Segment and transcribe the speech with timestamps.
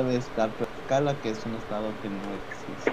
[0.00, 2.92] estar Tlaxcala, que es un estado que no existe.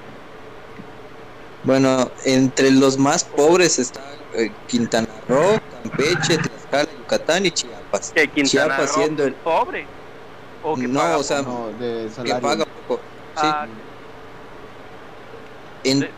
[1.63, 4.01] Bueno, entre los más pobres está
[4.33, 8.11] eh, Quintana Roo, Campeche, Tlaxcala, Yucatán y Chiapas.
[8.15, 9.85] Que Quintana Chiapas Roo siendo el pobre.
[10.63, 12.99] O que no, paga o sea, No, de que paga poco.
[13.35, 13.67] Sí, Ah,
[15.83, 16.11] entre-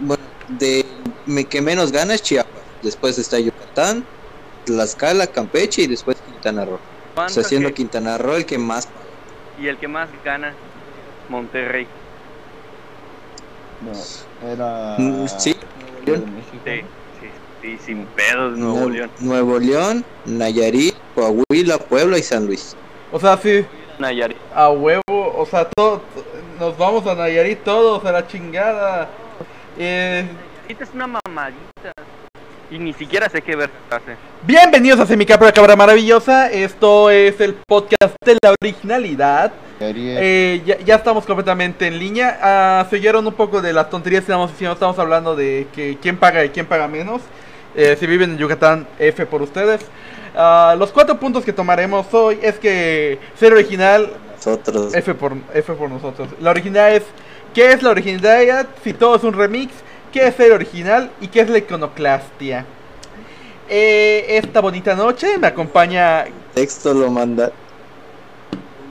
[0.00, 0.86] bueno, de
[1.26, 2.62] me- que menos gana es Chiapas.
[2.82, 4.02] Después está Yucatán,
[4.64, 6.76] Tlaxcala, Campeche y después Quintana Roo.
[6.76, 6.80] O
[7.14, 9.05] ¿cuánto sea, siendo que- Quintana Roo el que más paga.
[9.58, 10.52] Y el que más gana,
[11.28, 11.86] Monterrey.
[13.80, 14.96] No, era.
[14.98, 15.56] Mm, sí,
[16.04, 16.42] de Nuevo León.
[16.64, 16.70] Sí,
[17.20, 17.28] sí,
[17.62, 19.10] sí, sin pedos, Nuevo Nuevo- León.
[19.20, 22.76] Nuevo León, Nayarit, Coahuila, Puebla y San Luis.
[23.12, 23.64] O sea, sí,
[23.98, 24.36] Nayarit.
[24.54, 26.02] a huevo, o sea, todo,
[26.58, 29.08] nos vamos a Nayarit todos a la chingada.
[29.78, 30.26] Eh,
[30.68, 31.92] es una mamadita.
[32.70, 34.16] Y ni siquiera sé qué ver hace.
[34.44, 39.52] bienvenidos a Semicapra Cabra Maravillosa, esto es el podcast de la originalidad.
[39.78, 42.38] Eh, ya, ya estamos completamente en línea.
[42.42, 44.72] Ah, se oyeron un poco de las tonterías que estamos haciendo.
[44.72, 47.22] Estamos hablando de que quién paga y quién paga menos.
[47.76, 49.82] Eh, si viven en Yucatán, F por ustedes.
[50.34, 54.92] Ah, los cuatro puntos que tomaremos hoy es que ser original, Nosotros.
[54.92, 56.30] F por, F por nosotros.
[56.40, 57.04] La original es,
[57.54, 58.66] ¿qué es la originalidad?
[58.82, 59.72] Si todo es un remix,
[60.16, 61.10] ¿qué es ser original?
[61.20, 62.64] ¿Y qué es la iconoclastia?
[63.68, 67.52] Eh, esta bonita noche me acompaña texto lo manda.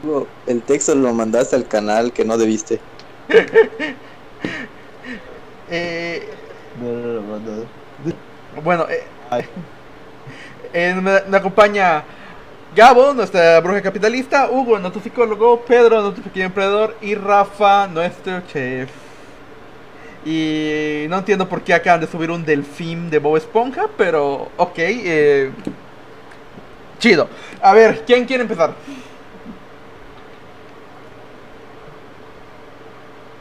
[0.04, 2.80] Hugo, El texto lo mandaste al canal que no debiste.
[5.72, 6.30] eh,
[6.80, 8.62] No, no, no, no.
[8.62, 9.04] Bueno, eh,
[10.74, 12.04] eh, me, me acompaña
[12.76, 19.05] Gabo, nuestra bruja capitalista, Hugo, nuestro psicólogo, Pedro, nuestro pequeño emprendedor, y Rafa, nuestro chef.
[20.26, 24.74] Y no entiendo por qué acaban de subir un delfín de Bob Esponja, pero ok.
[24.78, 25.52] eh,
[27.00, 27.30] chido.
[27.62, 28.74] A ver, ¿quién quiere empezar?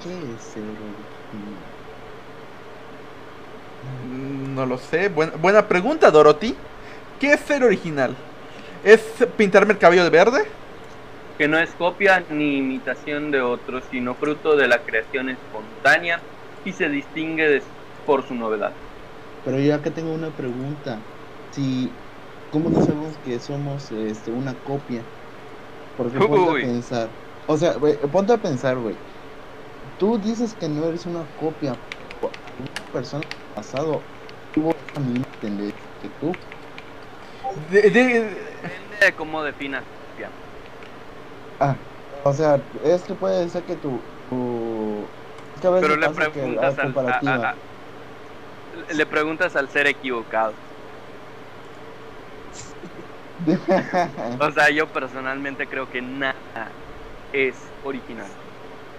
[0.02, 1.64] ¿Qué es ser original?
[3.82, 5.08] Mm, No lo sé.
[5.08, 6.54] Buena, buena pregunta, Dorothy.
[7.18, 8.16] ¿Qué es ser original?
[8.82, 9.00] ¿Es
[9.36, 10.44] pintarme el cabello de verde?
[11.38, 16.20] Que no es copia ni imitación de otros, sino fruto de la creación espontánea
[16.64, 17.62] y se distingue de-
[18.04, 18.72] por su novedad.
[19.44, 20.98] Pero yo acá tengo una pregunta.
[21.50, 21.90] Si,
[22.50, 25.02] ¿cómo no sabemos que somos este, una copia?
[25.96, 26.62] Porque ponte Uy.
[26.62, 27.08] a pensar.
[27.46, 28.96] O sea, güey, ponte a pensar, güey.
[29.98, 31.72] Tú dices que no eres una copia.
[32.56, 33.22] Una persona
[33.54, 34.00] pasado
[34.52, 36.32] tuvo esa misma tendencia que tú.
[37.70, 37.90] De- de-
[38.62, 40.30] Depende de cómo definas copia.
[41.60, 41.76] Ah,
[42.24, 44.08] o sea, es que puede ser que tu.
[44.28, 45.14] tu...
[45.64, 47.34] es que a veces Pero le preguntas, al, a- comparativa.
[47.44, 47.58] a- a-
[48.92, 50.60] le preguntas al ser equivocado.
[54.38, 56.36] O sea, yo personalmente creo que nada
[57.32, 58.36] es original.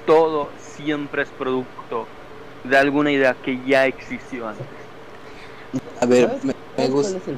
[0.06, 2.14] Todo siempre es producto
[2.64, 4.92] de alguna idea que ya existió antes.
[6.02, 6.90] A ver, ¿Sabes- me, me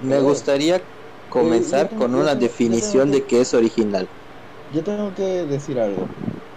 [0.02, 0.84] me gustaría
[1.30, 4.10] comenzar con una definición de que- qué es original.
[4.70, 6.10] Yo tengo que decir algo.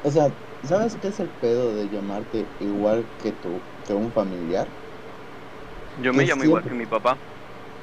[0.03, 4.77] O sea, ¿sabes qué es el pedo de llamarte igual que tu que un familiar?
[5.95, 7.21] Yo me llamo igual que mi papá.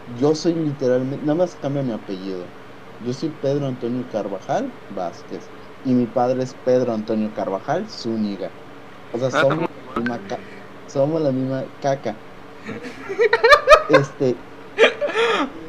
[0.06, 2.56] Yo soy literalmente, nada más cambia mi apellido.
[3.00, 5.52] Yo soy Pedro Antonio Carvajal Vázquez
[5.84, 8.58] y mi padre es Pedro Antonio Carvajal Zúñiga.
[9.12, 10.48] O sea, Ah, somos la misma, ca-
[10.86, 12.24] somos la misma caca.
[13.88, 14.46] Este,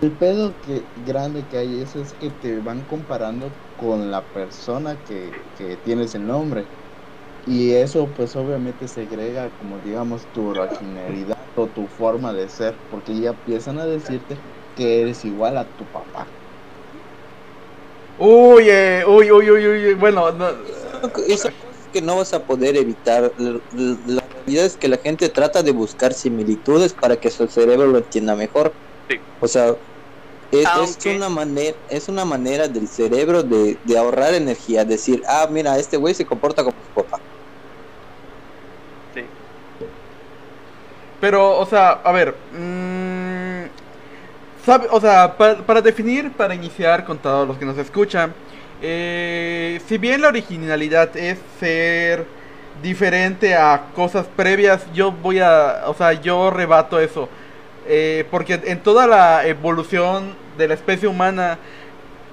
[0.01, 5.03] el pedo que grande que hay es, es que te van comparando con la persona
[5.05, 6.73] que, que tienes el nombre.
[7.51, 13.19] Y eso pues obviamente segrega como digamos tu originalidad o tu forma de ser, porque
[13.19, 14.43] ya empiezan a decirte
[14.75, 16.31] que eres igual a tu papá.
[18.19, 20.51] Uy, eh, uy, uy, uy, uy, bueno, no-
[21.27, 23.33] Esas cosas que no vas a poder evitar.
[23.39, 27.87] La, la realidad es que la gente trata de buscar similitudes para que su cerebro
[27.87, 28.77] lo entienda mejor.
[29.09, 29.17] Sí.
[29.39, 29.75] O sea,
[30.51, 34.85] es, es una manera, es una manera del cerebro de, de ahorrar energía.
[34.85, 37.23] Decir, ah, mira, este güey se comporta como su papá.
[41.21, 43.65] Pero, o sea, a ver, mm,
[44.65, 48.35] sabe, o sea, pa- para, definir, para iniciar con todos los que nos escuchan,
[48.83, 52.25] eh, si bien la originalidad es ser
[52.83, 57.29] diferente a cosas previas, yo voy a, o sea, yo rebato eso,
[57.91, 61.59] Eh, porque en toda la evolución de la especie humana,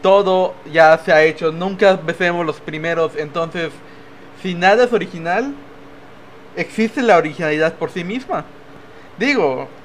[0.02, 3.72] todo ya se ha hecho, nunca besemos los primeros, entonces,
[4.42, 5.54] si nada es original,
[6.56, 8.46] existe la originalidad por sí misma.
[9.18, 9.76] Digo.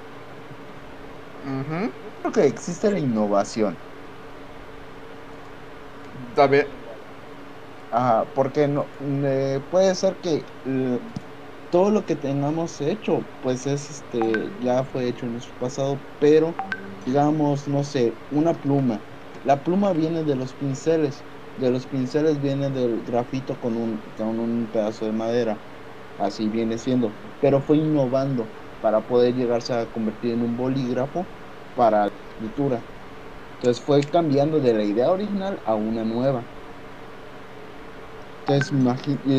[2.21, 3.83] Creo que existe la innovación.
[6.37, 6.81] a ver.
[7.91, 11.01] Ajá, porque no eh, puede ser que eh,
[11.71, 16.63] todo lo que tengamos hecho, pues es este, ya fue hecho en nuestro pasado, pero
[17.05, 19.07] digamos, no sé, una pluma.
[19.43, 24.39] La pluma viene de los pinceles, de los pinceles viene del grafito con un, con
[24.41, 25.65] un pedazo de madera,
[26.17, 31.33] así viene siendo, pero fue innovando para poder llegarse a convertir en un bolígrafo
[31.75, 32.87] para la escritura.
[33.55, 36.51] Entonces fue cambiando de la idea original a una nueva.
[38.47, 38.73] Entonces,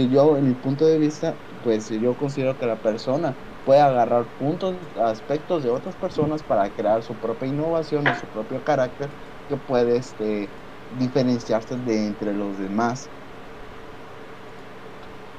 [0.10, 4.90] yo, en mi punto de vista, pues yo considero que la persona puede agarrar puntos,
[4.96, 9.14] aspectos de otras personas para crear su propia innovación o su propio carácter
[9.48, 10.56] que puede este,
[10.88, 13.12] diferenciarse de entre los demás.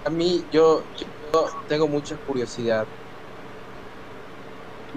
[0.05, 1.07] A mí, yo, yo
[1.67, 2.89] tengo mucha curiosidad.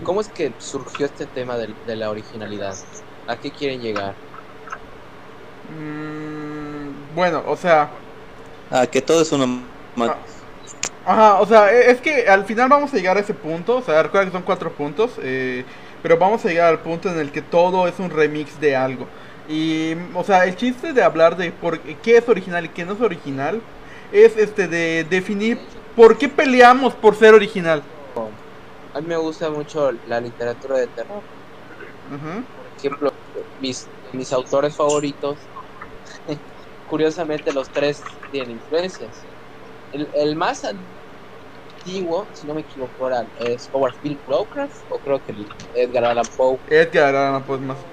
[0.03, 2.79] ¿Cómo es que surgió este tema de, de la originalidad?
[3.27, 4.17] ¿A qué quieren llegar?
[5.67, 7.89] Mm, bueno, o sea,
[8.69, 9.63] Ah, que todo es una...
[9.97, 10.17] Ah.
[11.05, 13.81] Ajá, o sea, e, es que al final vamos a llegar a ese punto, o
[13.83, 15.63] sea, recuerda que son cuatro puntos, eh,
[16.01, 19.07] pero vamos a llegar al punto en el que todo es un remix de algo.
[19.47, 22.93] Y, o sea, el chiste de hablar de por qué es original y qué no
[22.93, 23.61] es original
[24.11, 25.59] es este de definir
[25.95, 27.83] por qué peleamos por ser original.
[28.95, 31.25] A mí me gusta mucho la literatura de terror.
[32.55, 33.11] Por ejemplo,
[33.57, 35.49] mis, mis autores favoritos
[36.85, 39.27] curiosamente los tres tienen influencias.
[39.91, 45.21] El, el más antiguo, si no me equivoco, era, es Howard Philip Lovecraft, o creo
[45.21, 45.33] que
[45.73, 46.59] Edgar Allan Poe.
[46.67, 47.85] Edgar Allan Poe es más.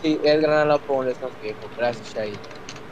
[0.00, 2.40] Sí, Edgar Allan Poe es más viejo, gracias Shai.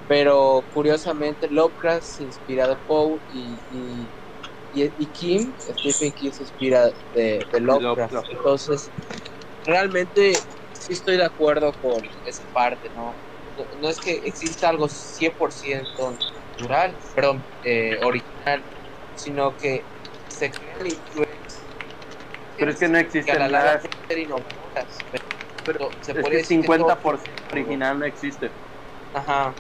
[0.09, 4.11] Pero curiosamente Lovecraft se inspira de Poe y, y,
[4.73, 8.29] y, Kim, Stephen King se inspira de, de Lovecraft.
[8.31, 8.91] Entonces,
[9.65, 10.39] realmente
[10.73, 13.17] sí estoy de acuerdo con esa parte, ¿no?
[13.79, 16.19] no, es que exista algo 100%
[16.59, 18.65] natural, perdón, eh, original,
[19.15, 19.85] sino que
[20.29, 21.69] se crean influencias.
[22.57, 23.81] Pero es que no existe nada.
[25.65, 28.53] Pero, se puede es que 50% original no existe.
[29.13, 29.57] Ajá.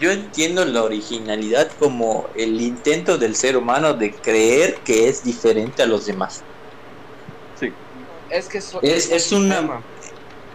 [0.00, 5.82] Yo entiendo la originalidad como el intento del ser humano de creer que es diferente
[5.82, 6.42] a los demás.
[7.58, 7.72] Sí.
[8.30, 9.82] Es que es, es, una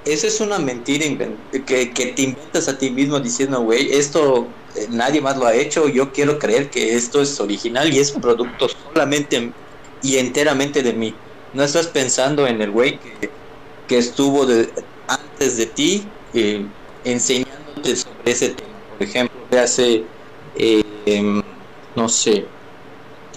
[0.06, 1.06] esa es una mentira
[1.52, 5.54] que, que, te inventas a ti mismo diciendo, güey, esto eh, nadie más lo ha
[5.54, 9.52] hecho, yo quiero creer que esto es original y es un producto solamente
[10.02, 11.14] y enteramente de mí.
[11.54, 13.30] No estás pensando en el güey que,
[13.88, 14.70] que, estuvo de,
[15.08, 16.66] antes de ti eh,
[17.04, 18.73] enseñándote sobre ese tema.
[18.98, 20.04] Por ejemplo, hace,
[20.56, 21.42] eh, em,
[21.96, 22.46] no sé,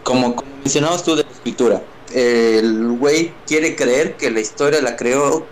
[0.03, 1.83] como, mencionabas tú de la escritura,
[2.15, 5.45] el güey quiere creer que la historia la creó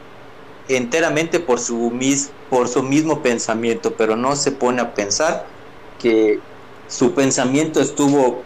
[0.68, 5.46] enteramente por su, mis, por su mismo pensamiento, pero no se pone a pensar
[5.98, 6.40] que
[6.88, 8.42] su pensamiento estuvo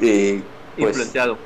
[0.00, 0.42] eh,
[0.76, 1.38] pues, influenciado.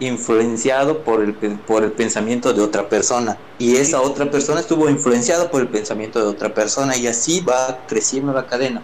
[0.00, 5.50] Influenciado por el, por el pensamiento de otra persona y esa otra persona estuvo influenciada
[5.50, 8.82] por el pensamiento de otra persona y así va creciendo la cadena.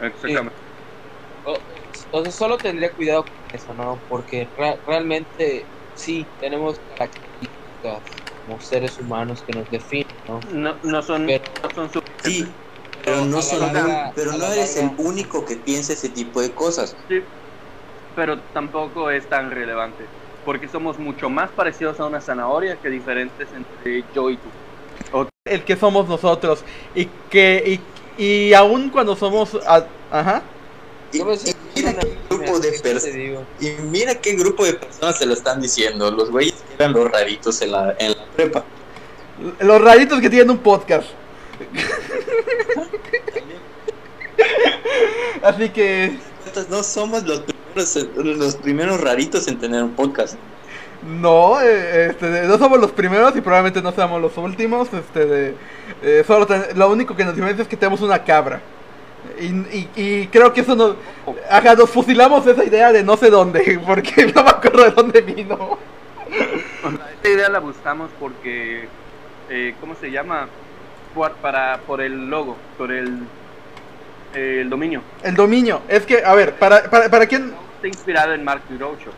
[0.00, 0.52] Exactamente.
[2.10, 3.98] O, sea, solo tendría cuidado con eso, ¿no?
[4.08, 4.48] Porque
[4.84, 5.64] realmente
[5.94, 8.02] sí, tenemos características
[8.44, 10.40] como seres humanos que nos definen, ¿no?
[10.52, 12.46] No, no son, pero, no son Sí,
[13.04, 13.70] pero no, son,
[14.16, 16.96] pero no eres el único que piensa ese tipo de cosas.
[17.08, 17.22] Sí,
[18.16, 20.04] pero tampoco es tan relevante,
[20.44, 24.48] porque somos mucho más parecidos a una zanahoria que diferentes entre yo y tú.
[25.44, 27.78] El que somos nosotros y que
[28.18, 29.56] y, y aún cuando somos
[30.10, 30.42] ajá.
[31.12, 33.06] Y, mira qué grupo de personas
[33.60, 36.10] y mira qué grupo de personas se lo están diciendo.
[36.10, 38.64] Los güeyes que eran los raritos en la, en la prepa.
[39.60, 41.06] Los raritos que tienen un podcast.
[45.42, 46.18] Así que
[46.68, 47.44] no somos los
[47.76, 50.36] primeros los primeros raritos en tener un podcast
[51.06, 54.92] no, eh, este, no somos los primeros y probablemente no seamos los últimos.
[54.92, 55.54] Este, de,
[56.02, 58.60] eh, solo lo único que nos diferencia es que tenemos una cabra.
[59.40, 60.94] Y, y, creo que eso nos...
[61.50, 65.20] Ajá, nos fusilamos esa idea de no sé dónde, porque no me acuerdo de dónde
[65.20, 65.78] vino.
[67.16, 68.88] Esta idea la buscamos porque,
[69.50, 70.48] eh, ¿cómo se llama?
[71.14, 73.18] Por, para, por el logo, por el,
[74.34, 75.02] el dominio.
[75.22, 77.65] El dominio, es que, a ver, para, para, para quién...
[77.86, 79.10] Está inspirado en Mark Durocho.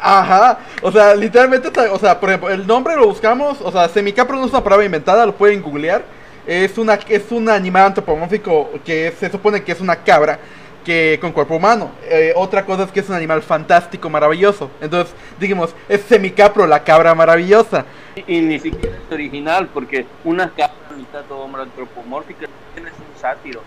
[0.00, 4.36] Ajá, o sea, literalmente, o sea, por ejemplo, el nombre lo buscamos, o sea, Semicapro
[4.36, 6.02] no es una palabra inventada, lo pueden googlear
[6.46, 10.38] es, una, es un animal antropomórfico que se supone que es una cabra
[10.84, 11.92] que con cuerpo humano.
[12.04, 14.70] Eh, otra cosa es que es un animal fantástico, maravilloso.
[14.80, 17.84] Entonces, digamos, es semicapro, la cabra maravillosa.
[18.26, 23.62] Y, ni siquiera es original, porque una cabra mitad todo hombre antropomórfica es un sátiro.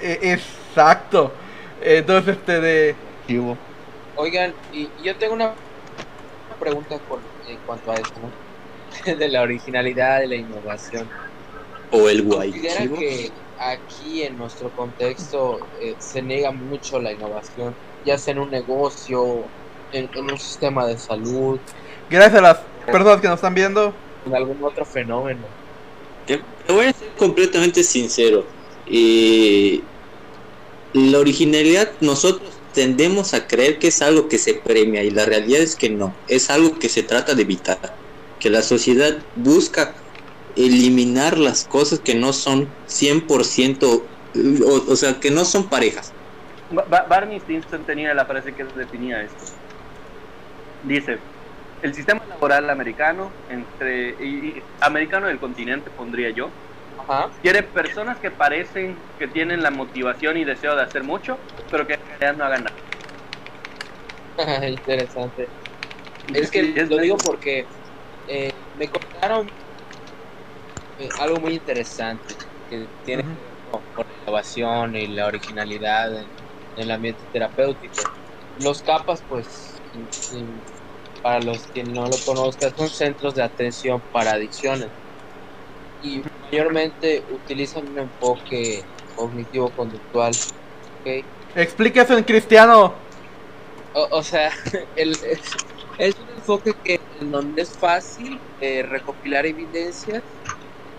[0.00, 1.32] E- exacto.
[1.82, 2.94] Entonces, este de...
[4.16, 5.52] Oigan, y yo tengo una
[6.58, 9.14] pregunta con, en cuanto a esto, ¿no?
[9.16, 11.08] De la originalidad, de la innovación.
[11.92, 12.98] O el ¿Considera guay.
[12.98, 18.50] que aquí en nuestro contexto eh, se niega mucho la innovación, ya sea en un
[18.50, 19.44] negocio,
[19.92, 21.58] en, en un sistema de salud,
[22.08, 23.94] Gracias a las personas que nos están viendo.
[24.26, 25.40] en algún otro fenómeno?
[26.26, 28.44] Te te voy a ser completamente sincero.
[28.86, 29.80] Eh,
[30.92, 35.60] la originalidad nosotros tendemos a creer que es algo que se premia y la realidad
[35.62, 37.80] es que no, es algo que se trata de evitar,
[38.38, 39.94] que la sociedad busca
[40.54, 44.10] eliminar las cosas que no son 100%,
[44.66, 46.14] o, o sea, que no son parejas.
[46.68, 49.44] Ba- Ba- Barney Stinson tenía la frase que definía esto.
[50.80, 51.24] Dice,
[51.82, 56.58] el sistema laboral americano, entre y, y- americano del continente pondría yo,
[57.08, 57.30] Ajá.
[57.42, 61.38] quiere personas que parecen que tienen la motivación y deseo de hacer mucho,
[61.70, 62.76] pero que en realidad no hagan nada.
[64.68, 65.48] Interesante.
[66.34, 67.66] Es que es lo digo porque
[68.26, 69.50] eh, me contaron
[70.98, 72.34] eh, algo muy interesante
[72.68, 73.38] que tiene que ver
[73.70, 76.30] con, la innovación y la originalidad en,
[76.76, 78.02] en el ambiente terapéutico.
[78.58, 79.80] Los CAPAS, pues,
[81.22, 84.90] para los que no lo conozcan, son centros de atención para adicciones
[86.02, 88.82] y mayormente utilizan un enfoque
[89.16, 90.32] cognitivo-conductual.
[91.00, 91.24] ¿ok?
[91.54, 92.94] Explica eso en cristiano.
[93.94, 94.50] O, o sea,
[94.96, 95.40] el, es,
[95.98, 100.22] es un enfoque que en donde es fácil eh, recopilar evidencias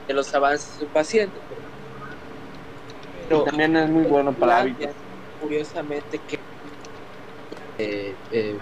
[0.07, 1.37] de los avances de un paciente.
[3.27, 4.91] Pero También es muy bueno para hábitos.
[5.39, 6.39] curiosamente que
[7.77, 8.57] eh, eh,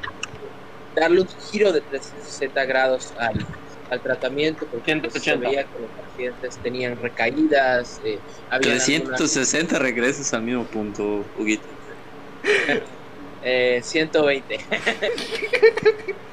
[0.96, 3.46] darle un giro de 360 grados al,
[3.90, 5.38] al tratamiento porque pues, se 180.
[5.38, 11.70] veía que los pacientes tenían recaídas, eh, había 360 regresas al mismo punto, Huguito.
[13.42, 14.58] Eh, 120.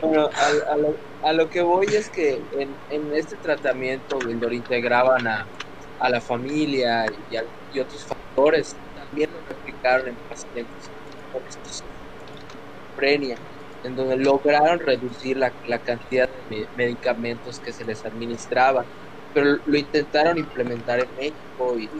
[0.00, 4.48] bueno, a, a lo, a lo que voy es que en, en este tratamiento donde
[4.48, 5.50] lo integraban a,
[5.98, 10.92] a la familia y, a- y otros factores, también lo replicaron en pacientes
[11.30, 13.40] con esquizofrenia,
[13.86, 18.86] en donde lograron reducir la, la cantidad de me- medicamentos que se les administraban,
[19.32, 21.90] pero lo intentaron implementar en México y,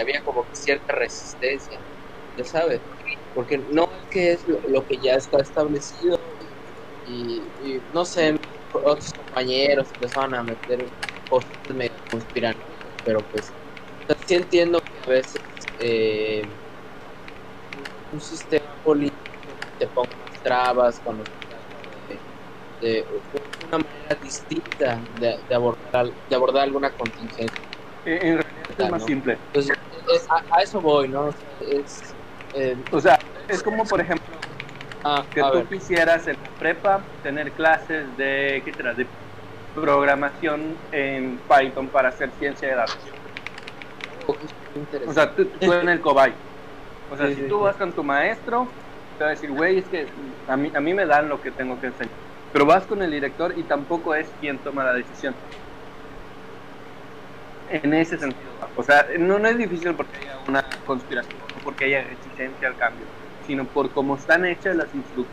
[0.00, 1.78] había como que cierta resistencia
[2.36, 2.80] ya sabes,
[3.34, 6.18] porque no es que es lo, que ya está establecido
[7.04, 7.52] y,
[7.92, 8.38] no sé,
[8.72, 10.80] otros compañeros empezaron a meter
[11.28, 11.90] cosas medio
[13.04, 13.54] pero pues
[14.26, 15.42] sí entiendo que a veces
[15.78, 16.46] eh,
[18.10, 22.22] un sistema político te ponga trabas cuando se trata de,
[22.80, 23.06] de
[23.60, 27.64] una manera distinta de, de abordar de abordar alguna contingencia.
[28.04, 29.06] En realidad es más ¿no?
[29.06, 29.34] simple.
[29.46, 29.72] Entonces,
[30.14, 31.28] es- a, a eso voy, ¿no?
[31.60, 32.16] Es,
[32.52, 33.16] eh, O sea,
[33.48, 34.40] es como por ejemplo
[35.04, 35.68] ah, que tú ver.
[35.68, 39.10] quisieras en prepa tener clases de, ¿qué de
[39.72, 43.14] programación en Python para hacer ciencia de datos.
[45.06, 46.36] O sea, tú, tú en el cobay.
[47.08, 47.64] O sea, Sí, si sí, tú sí.
[47.64, 48.74] vas con tu maestro,
[49.22, 50.06] te va a decir, güey, es que
[50.48, 52.12] a mí, a mí me dan lo que tengo que enseñar.
[52.52, 55.32] Pero vas con el director y tampoco es quien toma la decisión.
[57.70, 58.50] En ese sentido.
[58.76, 63.06] O sea, no, no es difícil porque haya una conspiración porque haya resistencia al cambio,
[63.46, 64.88] sino por cómo están hechas las,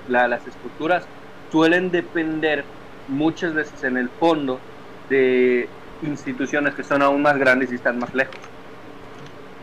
[0.08, 1.03] la- las estructuras,
[1.51, 2.63] suelen depender
[3.08, 4.60] muchas veces en el fondo
[5.10, 5.67] de
[6.03, 8.36] instituciones que son aún más grandes y están más lejos.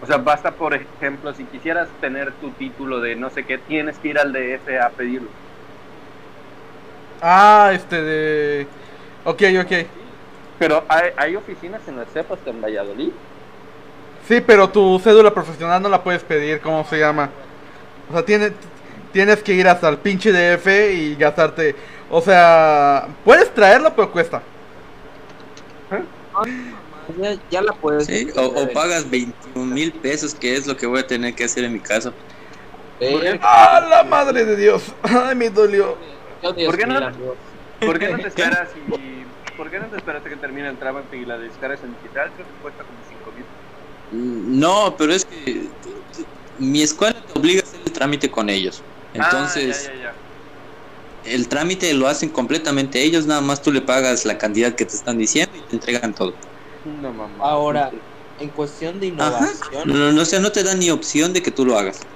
[0.03, 3.99] O sea, basta, por ejemplo, si quisieras tener tu título de no sé qué, tienes
[3.99, 5.29] que ir al DF a pedirlo.
[7.23, 8.67] Ah, este de...
[9.25, 9.87] Ok, ok.
[10.59, 13.11] Pero hay, hay oficinas en la CEPA hasta en Valladolid.
[14.29, 17.31] Sí, pero tu cédula profesional no la puedes pedir, ¿cómo se llama?
[18.11, 18.53] O sea, tiene,
[19.13, 21.75] tienes que ir hasta el pinche DF y gastarte...
[22.11, 24.43] O sea, puedes traerlo, pero cuesta.
[27.19, 28.07] Ya, ya la puedes.
[28.07, 31.45] Sí, o, o pagas 21 mil pesos, que es lo que voy a tener que
[31.45, 32.13] hacer en mi caso.
[33.01, 34.83] Eh, ¡Ah, la madre de Dios!
[35.03, 35.97] ¡Ay, me dolió!
[36.41, 37.01] ¿Por qué no?
[37.81, 40.79] ¿Por qué no te esperas y por qué no te esperas a que termine el
[40.79, 42.33] trámite y la descargas en digital?
[42.35, 43.45] Creo que cuesta como 5 mil.
[44.11, 45.69] Mm, No, pero es que
[46.59, 48.83] mi escuela te obliga a hacer el trámite con ellos.
[49.13, 50.03] Entonces, Ah, ya, ya,
[51.25, 51.33] ya.
[51.33, 54.97] el trámite lo hacen completamente ellos, nada más tú le pagas la cantidad que te
[54.97, 56.35] están diciendo y te entregan todo.
[56.87, 57.45] Mamá.
[57.45, 57.91] Ahora,
[58.39, 59.47] en cuestión de Ajá.
[59.47, 62.07] innovación, No, no, sé, no te dan ni opción de que tú lo hagas.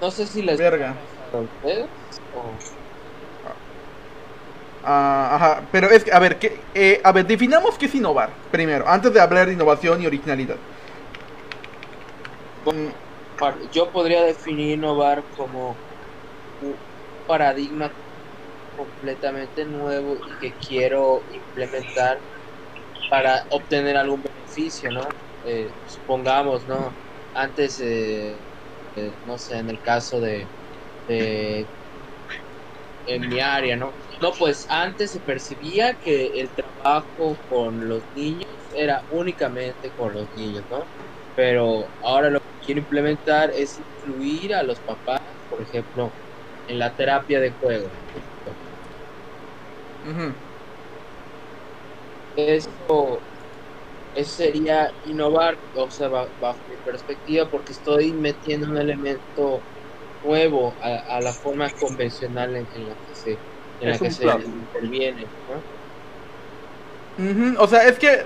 [0.00, 1.04] no sé si les Verga.
[1.32, 2.58] a ustedes o-
[4.84, 8.40] Ah, ajá, pero es que, a ver, ¿qué, eh, a ver, definamos qué es innovar,
[8.50, 10.60] primero, antes de hablar de innovación y originalidad.
[13.70, 15.80] yo podría definir innovar como
[16.60, 16.80] un
[17.26, 17.94] paradigma
[18.74, 22.22] completamente nuevo y que quiero implementar
[23.10, 25.18] para obtener algún beneficio, ¿no?
[25.42, 26.98] Eh, supongamos, ¿no?
[27.32, 28.46] Antes, eh,
[28.94, 30.52] eh, no sé, en el caso de,
[31.06, 31.72] de,
[33.04, 33.96] en mi área, ¿no?
[34.20, 40.32] No, pues antes se percibía que el trabajo con los niños era únicamente con los
[40.32, 40.90] niños, ¿no?
[41.34, 46.16] Pero ahora lo que quiero implementar es incluir a los papás, por ejemplo,
[46.66, 47.96] en la terapia de juego.
[52.36, 53.18] Eso,
[54.24, 56.28] sería innovar, o sea, bajo,
[56.68, 59.60] mi perspectiva, porque estoy metiendo un elemento
[60.24, 63.38] nuevo a, la forma convencional en, la que se,
[63.80, 65.26] en la que se interviene.
[67.58, 68.24] O sea, es que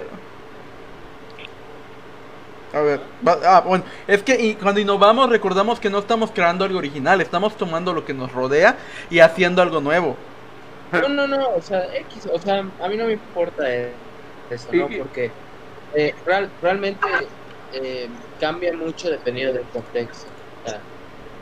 [2.72, 3.00] a ver,
[3.44, 7.94] ah, bueno, es que cuando innovamos recordamos que no estamos creando algo original, estamos tomando
[7.94, 8.76] lo que nos rodea
[9.08, 10.16] y haciendo algo nuevo.
[10.92, 13.64] No, no, no, o sea, X, o sea, a mí no me importa
[14.48, 14.88] eso, ¿no?
[14.98, 15.32] Porque
[15.94, 16.14] eh,
[16.60, 17.06] realmente
[17.72, 20.32] eh, cambia mucho dependiendo del contexto.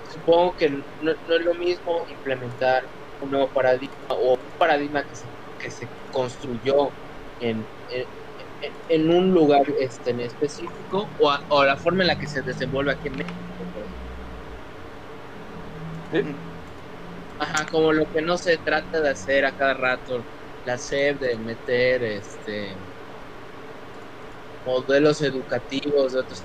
[0.02, 2.88] supongo que no, es lo mismo implementar
[3.20, 6.94] un nuevo paradigma o un paradigma que se, que se construyó
[7.38, 7.68] en
[8.88, 13.08] en un lugar este, en específico o, la forma en la que se desenvuelve aquí
[13.08, 13.34] en México.
[17.38, 20.24] Ajá, como lo que no se trata de hacer a cada rato,
[20.64, 22.76] la SEP de meter este
[24.64, 26.42] modelos educativos de otros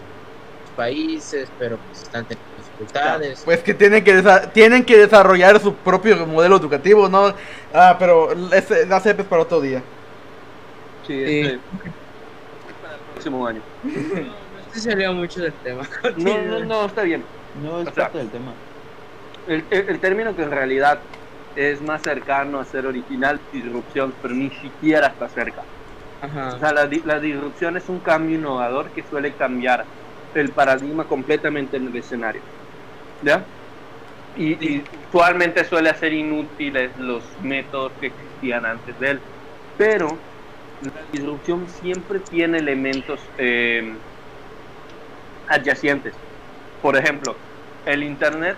[0.76, 3.42] países, pero pues están teniendo dificultades.
[3.46, 7.34] Pues que tienen que tienen que desarrollar su propio modelo educativo, ¿no?
[7.74, 8.62] Ah, pero la
[9.00, 9.82] SEP es para otro día.
[11.08, 11.60] Sí, Este
[13.14, 13.62] próximo año.
[14.72, 15.88] se salió mucho del tema.
[16.18, 17.24] No, no, no, está bien.
[17.62, 18.54] No es parte del tema.
[19.50, 21.00] El, el, término que en realidad
[21.56, 25.64] es más cercano a ser original, disrupción, pero ni siquiera está cerca.
[26.22, 29.86] O sea, la, la, disrupción es un cambio innovador que suele cambiar
[30.36, 32.42] el paradigma completamente en el escenario.
[33.24, 33.44] ¿Ya?
[34.38, 39.20] Y, y usualmente suele hacer inútiles los métodos que existían antes de él.
[39.78, 40.10] Pero
[40.82, 43.94] la disrupción siempre tiene elementos eh,
[45.48, 46.14] adyacentes.
[46.82, 47.36] Por ejemplo,
[47.86, 48.56] el Internet,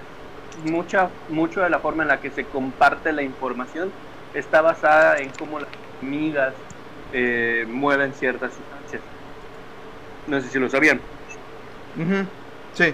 [0.65, 3.91] mucha, mucho de la forma en la que se comparte la información
[4.34, 6.54] está basada en cómo las hormigas
[7.13, 9.02] eh, mueven ciertas sustancias.
[10.28, 11.00] No sé si lo sabían.
[12.74, 12.93] Sí.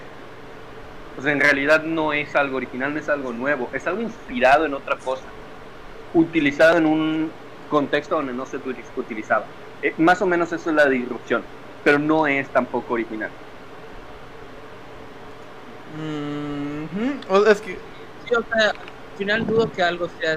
[1.14, 4.74] Pues en realidad no es algo original, no es algo nuevo, es algo inspirado en
[4.74, 5.24] otra cosa,
[6.14, 7.32] utilizado en un
[7.68, 8.58] contexto donde no se
[8.96, 9.46] utilizaba.
[9.82, 11.44] Eh, más o menos eso es la disrupción,
[11.82, 13.30] pero no es tampoco original.
[17.46, 17.78] Es que...
[18.34, 18.74] al
[19.16, 20.36] final dudo que algo sea,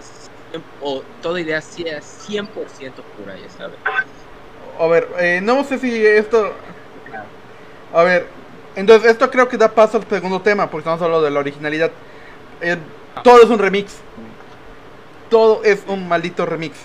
[0.82, 3.78] o toda idea sea 100% pura, ya sabes.
[4.80, 6.54] A ver, eh, no sé si esto...
[7.94, 8.28] A ver,
[8.76, 11.92] entonces esto creo que da paso al segundo tema, porque estamos hablando de la originalidad.
[12.62, 12.78] Eh,
[13.24, 13.98] todo es un remix.
[15.30, 16.78] Todo es un maldito remix.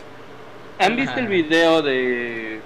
[0.78, 2.60] ¿Han visto el video de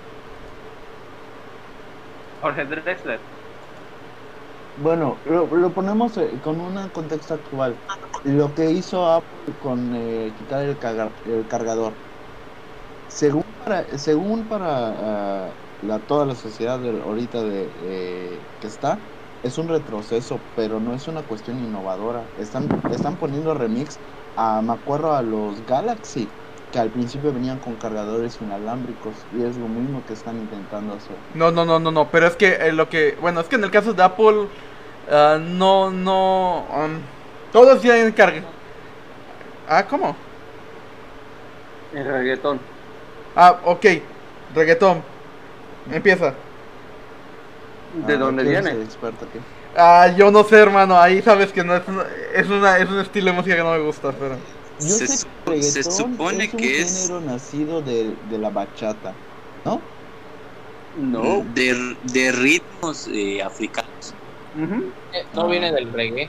[2.41, 3.21] Jorge Drexler?
[4.75, 7.83] Bueno, lo, ponemos eh, con un contexto actual.
[8.23, 10.79] Lo que hizo Apple con eh, quitar el,
[11.49, 12.01] cargador.
[13.07, 19.05] Según para, según para ah, la, toda la sociedad ahorita de, eh, que está,
[19.43, 22.31] es un retroceso, pero no es una cuestión innovadora.
[22.37, 24.01] Están, están poniendo remix
[24.37, 26.40] a, me acuerdo, a los Galaxy
[26.73, 31.17] que al principio venían con cargadores inalámbricos y es lo mismo que están intentando hacer.
[31.35, 33.65] No, no, no, no, no, pero es que eh, lo que, bueno, es que en
[33.65, 34.47] el caso de Apple
[35.11, 37.01] uh, no, no, um,
[37.53, 38.43] todos tienen carga.
[39.69, 40.17] Ah, ¿cómo?
[41.93, 42.61] El reggaetón.
[43.35, 43.87] Ah, ok,
[44.55, 45.03] reggaetón.
[45.91, 46.35] Empieza.
[48.07, 48.71] ¿De ah, dónde viene?
[48.71, 49.41] experto aquí?
[49.77, 50.99] Ah, yo no sé, hermano.
[50.99, 51.83] Ahí sabes que no es,
[52.35, 54.37] es, una, es un estilo de música que no me gusta, pero.
[54.81, 58.51] Yo se, sé que se supone es un que es género nacido de, de, la
[58.51, 59.13] bachata,
[59.65, 59.81] ¿no?
[60.99, 61.45] No.
[61.55, 64.15] De, de ritmos eh, africanos.
[65.13, 66.29] Eh, no viene del reggae.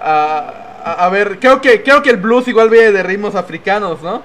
[0.00, 4.22] a, a, ver, creo que creo que el blues igual viene de ritmos africanos, ¿no?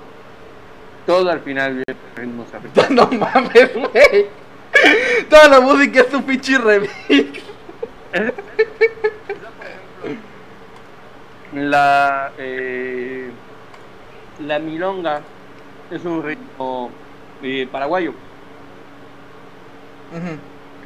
[1.05, 3.11] Todo al final viene de ritmos africanos.
[3.11, 4.27] no mames, güey.
[5.29, 7.41] Toda la música es un pinche remix.
[11.53, 13.31] la eh,
[14.39, 15.21] la milonga
[15.91, 16.91] es un ritmo
[17.41, 18.13] eh, paraguayo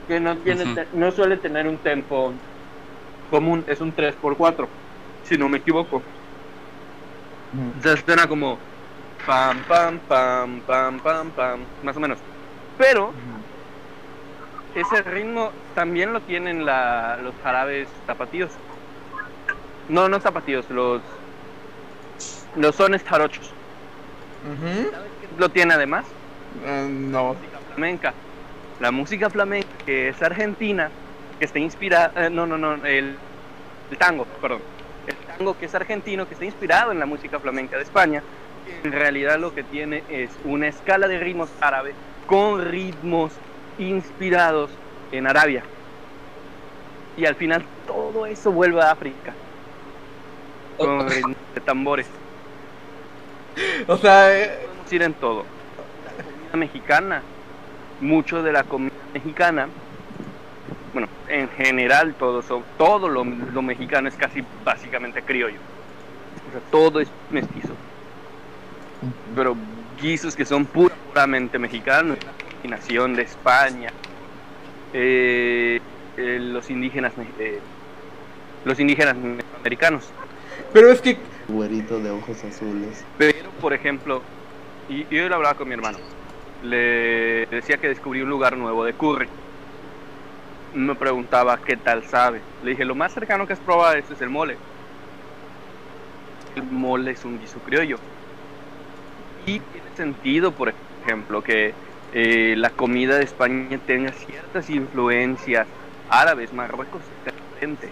[0.08, 2.34] que no tiene no suele tener un tempo
[3.34, 4.68] común es un 3x4,
[5.24, 6.04] si no me equivoco.
[7.52, 8.60] Entonces suena como
[9.26, 12.20] pam, pam, pam, pam, pam, pam, más o menos.
[12.78, 13.12] Pero
[14.76, 18.52] ese ritmo también lo tienen la, los jarabes tapatíos.
[19.90, 21.02] No, no tapatíos, los,
[22.56, 23.52] los sones jarochos.
[25.38, 26.06] Lo tiene además
[26.66, 27.34] Eh, no.
[27.34, 28.14] música flamenca.
[28.80, 30.90] La música flamenca que es argentina,
[31.40, 33.16] que está inspirada, eh, no, no, no, el,
[33.90, 34.62] el tango, perdón.
[35.08, 38.22] El tango que es argentino, que está inspirado en la música flamenca de España,
[38.84, 41.96] en realidad lo que tiene es una escala de ritmos árabes
[42.28, 43.32] con ritmos
[43.80, 44.70] inspirados
[45.12, 45.64] en Arabia.
[47.18, 49.34] Y al final todo eso vuelve a África,
[50.78, 52.08] con ritmos de tambores.
[53.88, 55.46] O sea, eh, podemos ir en todo.
[56.06, 57.22] La comida mexicana,
[58.02, 59.68] mucho de la comida mexicana,
[60.94, 62.42] bueno, en general todo,
[62.78, 65.58] todo lo, lo mexicano es casi básicamente criollo.
[66.50, 67.74] O sea, todo es mestizo.
[69.36, 69.56] Pero
[70.02, 73.90] guisos que son pura- puramente mexicanos, la combinación de España,
[74.94, 75.80] eh,
[76.18, 77.60] eh, los indígenas, eh,
[78.66, 79.16] los indígenas
[79.60, 80.06] americanos.
[80.72, 83.04] pero es que Güerito de ojos azules.
[83.18, 84.22] Pero, por ejemplo,
[84.90, 85.98] y, yo lo hablaba con mi hermano,
[86.64, 89.28] le decía que descubrí un lugar nuevo de curry.
[90.74, 92.42] Me preguntaba qué tal sabe.
[92.64, 94.58] Le dije, lo más cercano que has probado esto es el mole.
[96.56, 97.98] El mole es un guiso criollo.
[99.46, 100.74] Y tiene sentido, por
[101.06, 101.74] ejemplo, que
[102.14, 105.68] eh, la comida de España tenga ciertas influencias
[106.10, 106.54] árabes.
[106.54, 107.90] Marruecos diferente.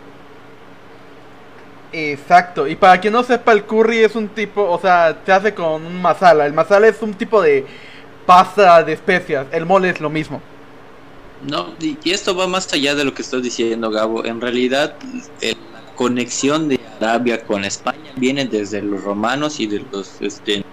[1.94, 5.54] Exacto, y para quien no sepa, el curry es un tipo, o sea, se hace
[5.54, 6.46] con un masala.
[6.46, 7.66] El masala es un tipo de
[8.26, 9.48] pasta de especias.
[9.52, 10.42] El mole es lo mismo.
[11.46, 14.24] No, y esto va más allá de lo que estás diciendo, Gabo.
[14.26, 14.96] En realidad,
[15.42, 20.64] eh, la conexión de Arabia con España viene desde los romanos y de los, este,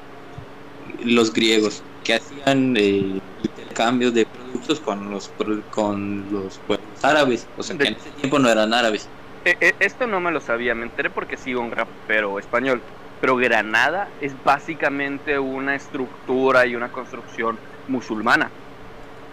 [1.02, 5.30] los griegos, que hacían eh, intercambios de productos con los,
[5.70, 7.46] con los pueblos árabes.
[7.56, 9.08] O sea, que en ese tiempo no eran árabes.
[9.48, 12.82] Eh, eh, esto no me lo sabía, me enteré porque sigo un rapero español.
[13.18, 17.58] Pero Granada es básicamente una estructura y una construcción
[17.88, 18.50] musulmana.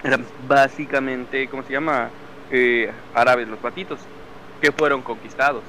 [0.05, 2.09] Eran básicamente, ¿cómo se llama?
[2.49, 3.99] Eh, árabes, los patitos,
[4.61, 5.63] que fueron conquistados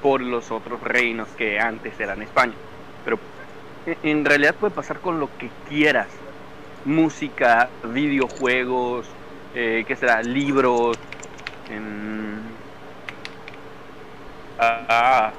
[0.00, 2.54] por los otros reinos que antes eran España.
[3.04, 3.18] Pero
[3.84, 6.06] eh, en realidad puede pasar con lo que quieras.
[6.84, 9.08] Música, videojuegos,
[9.56, 10.22] eh, ¿qué será?
[10.22, 10.96] Libros.
[14.58, 15.32] Ah, ah,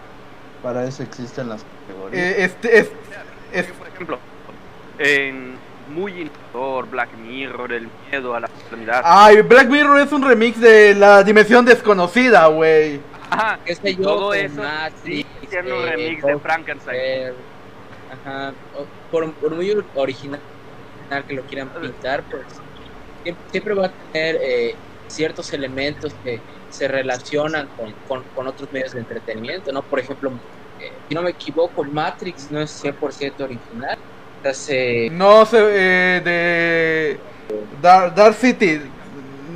[0.61, 2.23] Para eso existen las categorías.
[2.23, 2.91] Eh, este es,
[3.53, 4.19] es- por ejemplo,
[4.97, 5.57] en
[5.89, 6.21] muy
[6.53, 9.01] innovador, Black Mirror, el miedo a la enfermedad.
[9.03, 12.99] Ay, Black Mirror es un remix de la dimensión desconocida, güey.
[13.31, 14.61] Ajá, yo, todo eso
[15.03, 16.97] sigue siendo un remix de Frankenstein.
[16.97, 17.35] Ver,
[18.11, 18.53] Ajá,
[19.11, 20.41] por, por muy original
[21.27, 22.43] que lo quieran pintar, pues
[23.23, 24.75] siem- siempre va a tener eh,
[25.07, 29.81] ciertos elementos que se relacionan con, con, con otros medios de entretenimiento, ¿no?
[29.81, 30.31] Por ejemplo,
[30.79, 33.97] eh, si no me equivoco, Matrix no es 100% original.
[34.53, 37.19] Se- No sé, eh, de
[37.81, 38.79] Dark, Dark City.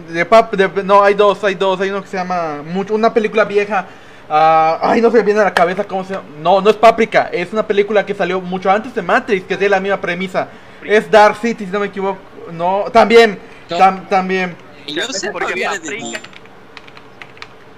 [0.10, 1.80] De pap, de- no, hay dos, hay dos.
[1.80, 3.88] Hay uno que se llama, mucho, una película vieja.
[4.30, 6.26] ah, ay, no se me viene a la cabeza cómo se llama.
[6.42, 7.30] No, no es Paprika.
[7.32, 10.48] Es una película que salió mucho antes de Matrix, que tiene la misma premisa.
[10.84, 12.20] Es Dark City, si no me equivoco.
[12.52, 13.38] No, también,
[13.70, 14.56] tam- también.
[14.86, 15.80] Y yo sé viene de Paprika-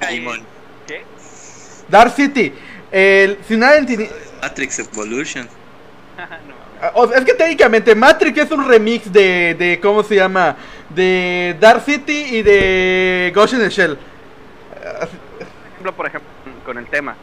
[0.09, 0.41] Digimon.
[0.87, 1.03] ¿Qué?
[1.89, 2.53] Dark City.
[2.91, 5.47] El, si nadie entiende- Matrix Evolution.
[6.17, 6.55] no.
[6.81, 10.55] Ah, o sea, es que técnicamente Matrix es un remix de, de ¿cómo se llama?
[10.89, 13.97] De Dark City y de Ghost in the Shell.
[14.85, 16.29] Ah, Por ejemplo, por ejemplo,
[16.65, 17.15] con el tema.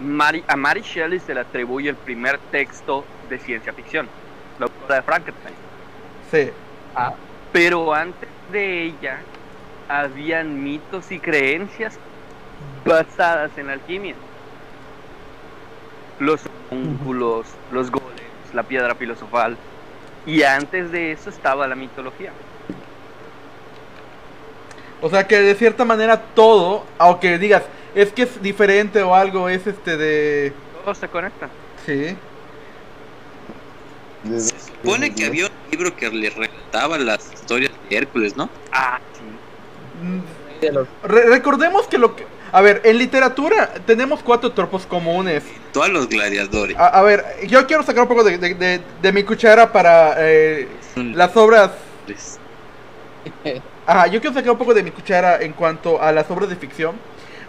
[0.00, 4.08] Mary- a Mary Shelley se le atribuye el primer texto de ciencia ficción,
[4.58, 5.54] la autora de Frankenstein.
[6.30, 6.50] Sí.
[7.52, 9.18] Pero antes de ella,
[9.90, 11.98] habían mitos y creencias
[12.84, 14.14] basadas en la alquimia.
[16.20, 19.56] Los homúnculos, los golems, la piedra filosofal.
[20.26, 22.30] Y antes de eso estaba la mitología.
[25.02, 29.48] O sea que de cierta manera todo, aunque digas, es que es diferente o algo,
[29.48, 30.52] es este de...
[30.84, 31.48] Todo se conecta.
[31.84, 32.16] Sí.
[34.24, 38.50] Se supone que había un libro que le relataba las historias de Hércules, ¿no?
[38.70, 39.22] Ah, sí.
[39.22, 39.89] Mm, de los
[41.04, 42.26] re- recordemos que lo que...
[42.52, 45.44] A ver, en literatura tenemos cuatro tropos comunes.
[45.72, 46.76] Todos los gladiadores.
[46.76, 50.14] A, a ver, yo quiero sacar un poco de, de- de- de mi cuchara para
[50.18, 51.70] eh, Son las obras...
[52.06, 52.38] les-
[53.86, 56.56] Ajá, yo quiero sacar un poco de mi cuchara en cuanto a las obras de
[56.56, 56.96] ficción.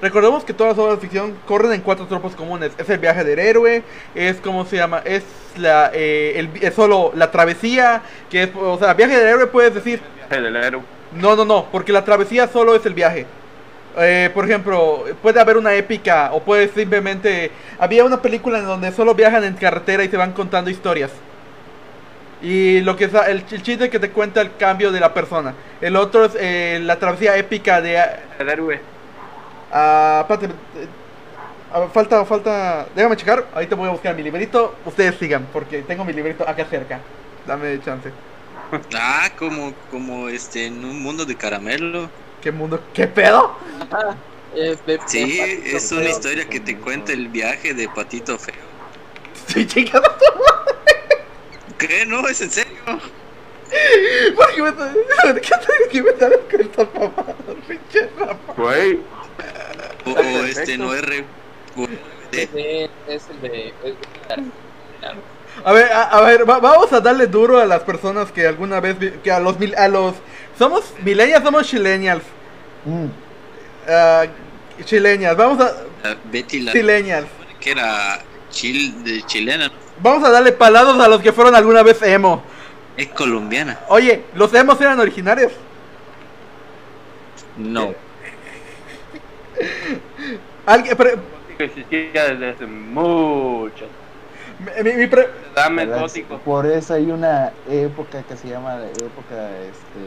[0.02, 2.72] recordemos que todas las obras de ficción corren en cuatro tropos comunes.
[2.78, 3.84] Es el viaje del héroe,
[4.16, 5.24] es como se llama, es
[5.58, 9.74] la eh, el, es solo la travesía, que es, o sea, viaje del héroe puedes
[9.76, 10.82] decir, Viaje del héroe.
[11.14, 13.26] No, no, no, porque la travesía solo es el viaje.
[13.98, 17.52] Eh, por ejemplo, puede haber una épica o puede simplemente...
[17.80, 21.12] Había una película en donde solo viajan en carretera y se van contando historias.
[22.42, 25.54] Y lo que es el, el chiste que te cuenta el cambio de la persona.
[25.82, 28.02] El otro es eh, la travesía épica de...
[28.40, 28.80] Héroe.
[29.72, 30.88] ah, espérate, eh,
[31.74, 32.88] ah, falta, falta...
[32.96, 34.76] Déjame checar, ahorita voy a buscar mi librito.
[34.86, 37.00] Ustedes sigan, porque tengo mi librito acá cerca.
[37.46, 38.12] Dame chance.
[38.96, 42.10] Ah, como, como este, en un mundo de caramelo.
[42.42, 42.82] ¿Qué mundo?
[42.94, 43.56] ¿Qué pedo?
[44.56, 48.56] Eh, Sí, es una historia que te cuenta el viaje de Patito Feo.
[49.48, 50.10] Estoy chingando.
[51.78, 52.06] ¿Qué?
[52.06, 52.74] No, es en serio.
[54.36, 54.96] ¿Por qué me estás
[55.90, 57.36] ¿Qué me estás con estas mamadas,
[57.68, 58.10] pinche?
[58.58, 59.00] Güey.
[60.06, 61.26] O, este, no es re-
[61.78, 61.88] o-
[62.32, 63.74] de- Sí, es el de.
[65.64, 68.80] A ver, a, a ver, va- vamos a darle duro a las personas que alguna
[68.80, 70.16] vez, vi- que a los, mil- a los,
[70.58, 72.24] somos millennials, somos chilenials,
[72.86, 73.06] Mm,
[73.88, 74.26] ah,
[74.86, 75.72] chilenials, vamos a,
[76.04, 77.28] la Betty la chilenials,
[77.60, 79.74] que era chil, de chilena, ¿no?
[80.02, 82.42] vamos a darle palados a los que fueron alguna vez emo.
[82.98, 83.80] es colombiana.
[83.90, 85.52] Oye, los emos eran originarios.
[87.58, 87.94] No.
[90.66, 90.98] Alguien,
[91.58, 93.86] Que existía desde hace mucho.
[94.84, 96.02] Mi, mi- pre- Dame ¿verdad?
[96.02, 96.38] gótico.
[96.40, 100.02] Por eso hay una época que se llama la época, este...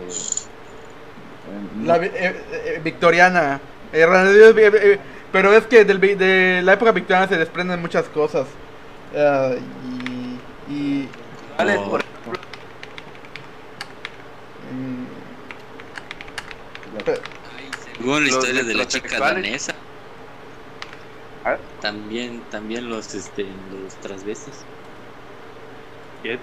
[1.51, 3.61] eh, la vi- eh, eh, victoriana,
[3.93, 4.99] Eh, eh, eh,
[5.33, 8.47] pero es que del de la época victoriana se desprenden muchas cosas.
[9.17, 9.53] Ah,
[10.69, 11.09] y, y
[11.59, 11.91] No.
[11.91, 12.03] por
[14.73, 15.05] mm,
[16.97, 17.21] la- pe-
[17.97, 19.74] Según la historia de la chica danesa.
[21.95, 24.55] También, también los, este, los transvestis.
[26.25, 26.39] ¿qué?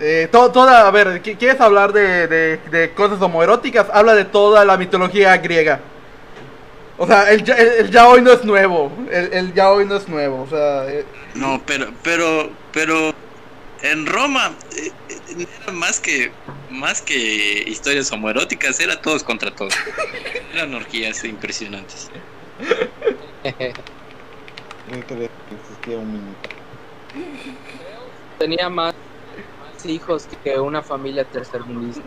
[0.00, 3.86] Eh, to- toda, a ver, ¿qui- ¿quieres hablar de, de, de cosas homoeróticas?
[3.92, 5.80] Habla de toda la mitología griega.
[6.96, 8.90] O sea, el, ya- el, yaoi no es nuevo.
[9.10, 10.42] El, el yaoi no es nuevo.
[10.42, 13.12] O sea, eh, No, pero, pero, pero
[13.82, 16.32] en Roma eh, eh, era más que,
[16.70, 19.74] más que historias homoeróticas, era todos contra todos.
[20.54, 22.10] Eran orgías impresionantes.
[24.90, 26.34] Yo creo que existía un mini.
[28.38, 28.94] Tenía más,
[29.84, 32.02] hijos que una familia tercermundista.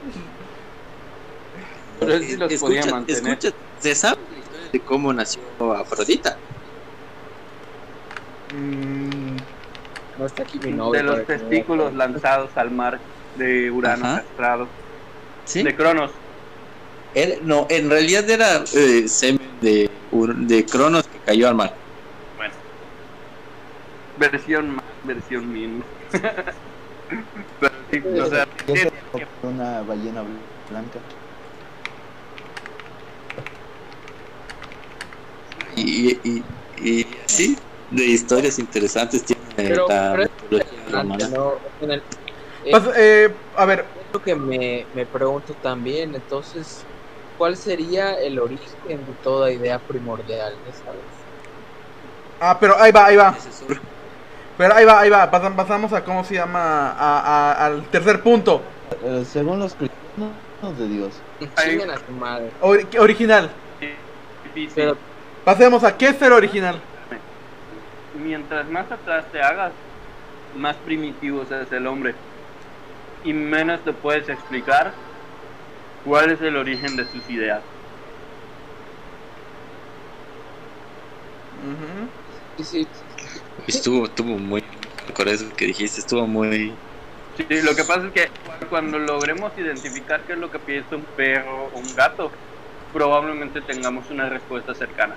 [2.00, 3.34] Pero él sí los podía Escucha, mantener.
[3.34, 5.42] escucha, ¿se sabe la historia de cómo nació
[5.74, 6.38] Afrodita?
[8.52, 9.38] mm,
[10.18, 10.92] No está aquí mi novio.
[11.00, 13.00] De los testículos lanzados al mar
[13.36, 14.22] de Urano Ajá.
[14.22, 14.70] castrado.
[15.46, 15.63] Sí.
[15.63, 16.12] De Cronos.
[17.13, 19.90] Era- no, en realidad era eh, semen de,
[20.48, 21.76] de Cronos que cayó al mar.
[24.17, 25.86] Versión más, versión menos.
[27.60, 28.47] Pero sí, o sea,
[29.43, 30.23] una ballena
[30.69, 30.99] blanca.
[35.75, 36.43] Y, y,
[36.77, 37.58] y sí,
[37.91, 41.27] de historias interesantes tiene Pero- la pero es mitología romana.
[41.30, 42.03] no, en el-
[42.65, 46.84] eh, pas- eh, a ver, lo que me, me pregunto también, entonces,
[47.38, 50.60] ¿cuál sería el origen de toda idea primordial?
[50.73, 51.01] sabes?
[52.39, 53.38] ah, pero ahí va, ahí va.
[54.58, 55.30] Pero ahí va, ahí va.
[55.30, 57.20] Pasam- pasamos a cómo se llama, a-
[57.52, 58.62] a- al tercer punto.
[59.04, 61.13] Eh, según los cristianos de Dios.
[61.56, 61.72] Ahí.
[61.72, 62.52] Chinguen a su madre.
[62.62, 63.50] Ori- original.
[64.74, 64.98] Pero
[65.46, 66.82] Pasemos a qué es ser original.
[68.22, 69.72] Mientras más atrás te hagas,
[70.58, 72.15] más primitivo es el hombre.
[73.24, 74.91] Y menos te puedes explicar
[76.04, 77.62] cuál es el origen de sus ideas.
[82.58, 82.88] Sí, sí,
[83.65, 84.63] Estuvo, estuvo muy
[85.13, 86.74] con eso que dijiste, estuvo muy
[87.38, 88.30] Sí, lo que pasa es que
[88.67, 92.32] cuando logremos identificar qué es lo que piensa un perro o un gato,
[92.91, 95.13] probablemente tengamos una respuesta cercana.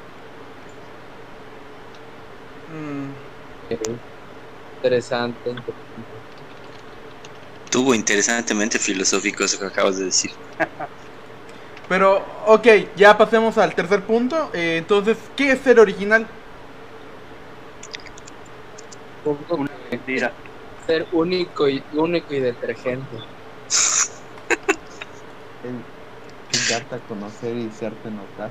[2.70, 3.10] Mm,
[4.76, 5.54] interesante.
[7.64, 10.30] estuvo interesantemente filosófico eso que acabas de decir.
[11.88, 14.50] Pero, ok, ya pasemos al tercer punto.
[14.52, 16.26] Eh, entonces, ¿qué es ser original?
[19.24, 20.32] Una mentira.
[20.86, 23.16] Ser único y único y detergente.
[26.70, 28.50] Darte a conocer y hacerte notar.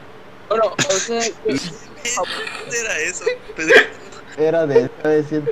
[0.49, 3.25] Bueno, o sea, ¿Dónde era eso?
[3.55, 3.75] Pedro?
[4.37, 5.51] Era de estaba diciendo.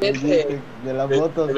[0.00, 0.60] Vete.
[0.84, 1.48] de la moto.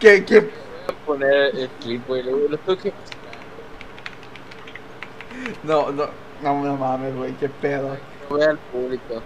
[0.00, 0.40] ¿Qué, qué?
[0.40, 0.50] Voy
[0.88, 2.22] a poner el clip, güey.
[2.22, 2.92] Lo tengo que
[5.62, 6.08] No, no,
[6.40, 7.96] no, no mames, güey, qué pedo.
[8.28, 9.24] voy al público.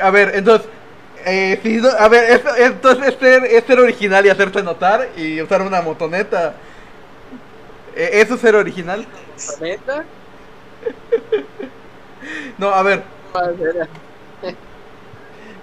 [0.00, 0.68] A ver, entonces,
[1.26, 5.08] eh, si no- a ver, es- entonces es ser, es ser original y hacerte notar
[5.16, 6.56] y usar una motoneta.
[7.94, 9.06] Eh, ¿Eso es ser original?
[9.60, 10.06] ¿La neta?
[12.58, 13.04] No, a ver,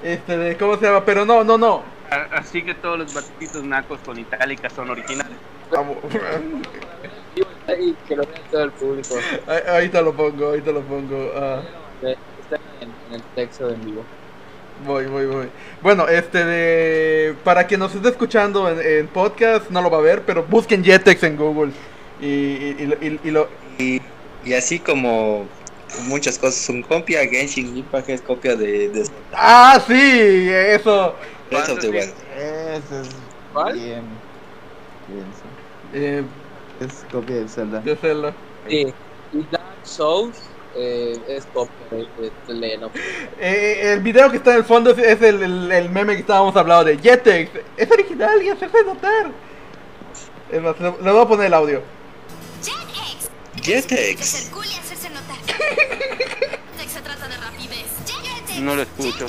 [0.02, 1.06] este, ¿cómo se llama?
[1.06, 1.84] Pero no, no, no.
[2.32, 5.40] Así que todos los batipitos nacos con itálica son originales.
[5.72, 5.98] Vamos.
[7.80, 9.16] Y que lo vea todo el público.
[9.48, 11.32] Ahí- Ahorita lo pongo, lo pongo.
[11.36, 11.62] ah.
[12.02, 14.04] Está en, en el texto de vivo.
[14.86, 15.48] Voy, voy, voy.
[15.82, 17.36] Bueno, este de.
[17.44, 20.84] Para quien nos esté escuchando en, en podcast, no lo va a ver, pero busquen
[20.84, 21.72] Jetex en Google.
[22.20, 23.48] Y, y, y lo- y- y lo.
[23.78, 24.02] Y,
[24.46, 25.46] y así como
[26.08, 29.04] muchas cosas son copia, Genshin Impact es copia de, de
[29.34, 30.50] ¡Ah, sí!
[30.50, 31.14] Eso.
[31.52, 32.14] Breath of the Wild.
[32.38, 33.10] Ese es
[33.54, 33.74] ¿Cuál?
[33.74, 34.04] bien.
[35.94, 36.24] Eh,
[36.80, 37.80] Es copia de Zelda.
[37.82, 38.34] de Zelda.
[38.68, 38.94] Sí.
[39.34, 40.38] Y Dark Souls
[40.76, 42.92] eh, es copia de, de, de Legend of-
[43.40, 46.22] Eh, el video que está en el fondo es, es el, el- el meme que
[46.22, 47.52] estábamos hablando de Jetex.
[47.78, 49.32] Es original y hacerse notar.
[50.52, 51.82] Es más, le, le voy a poner el audio.
[53.62, 54.50] Jetex.
[56.88, 57.86] se trata de rapidez.
[58.06, 58.60] JetX.
[58.62, 59.28] No lo escucho.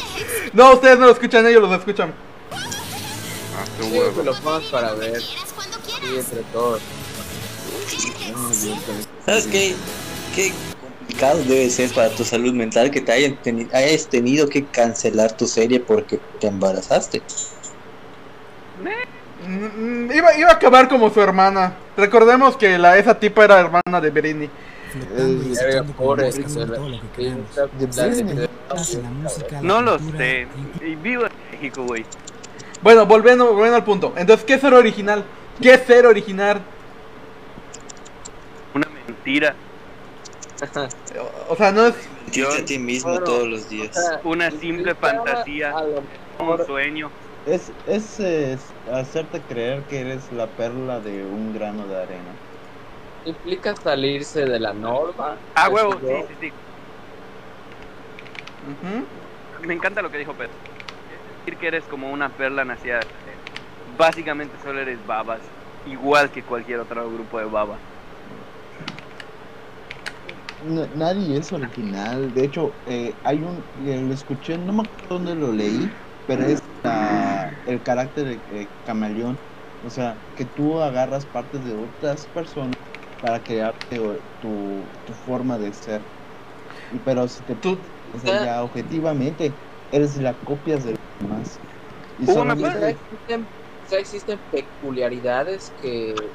[0.52, 2.14] No, ustedes no lo escuchan, ellos lo escuchan.
[2.52, 4.14] Ah, qué Sí, huevo.
[4.16, 5.20] que lo pongas para ver.
[6.02, 6.80] Entre todos.
[9.26, 9.74] ¿Sabes qué?
[10.34, 14.64] Qué complicado debe ser para tu salud mental que te hayan teni- hayas tenido que
[14.64, 17.22] cancelar tu serie porque te embarazaste.
[19.46, 21.74] Mm, Iba, iba a acabar como su hermana.
[21.96, 24.50] Recordemos que la, esa tipa era hermana de Britney.
[29.62, 30.46] No lo sé.
[31.02, 32.04] vivo en México, güey.
[32.82, 34.12] Bueno, volviendo, volviendo al punto.
[34.16, 35.24] Entonces, ¿qué es ser original?
[35.58, 36.70] ¿Qué es ser original?
[38.74, 39.62] Una mentira.
[41.18, 42.10] O, o sea, no es.
[42.24, 43.96] Mentirte a ti mismo Bueno, todos los días.
[43.96, 45.80] O sea, Una simple fantasía.
[46.38, 47.14] Un sueño.
[47.44, 52.40] Es, es, es hacerte creer que eres la perla de un grano de arena.
[53.24, 55.42] implica salirse de la norma.
[55.54, 56.26] Ah, huevo, sí, yo.
[56.28, 56.54] sí, sí.
[59.58, 60.58] Me encanta lo que dijo Pedro.
[61.44, 63.00] Decir que eres como una perla nacida.
[64.00, 65.42] Básicamente solo eres babas.
[65.84, 67.82] Igual que cualquier otro grupo de babas.
[70.62, 72.32] Nadie es original.
[72.32, 73.66] De hecho, eh, hay un.
[73.74, 75.90] eh, lo escuché, no me acuerdo dónde lo leí,
[76.26, 79.38] pero es la- el carácter de eh, camaleón.
[79.82, 82.76] O sea, que tú agarras partes de otras personas
[83.20, 86.06] para crearte o- tu, tu forma de ser.
[87.04, 87.82] Pero si te Tú,
[88.14, 89.58] o sea, ya objetivamente
[89.90, 91.60] eres la copias de los demás.
[92.16, 93.59] Y Hugo, ¿me O
[93.90, 96.32] solamente- existen, o sea, existen peculiaridades que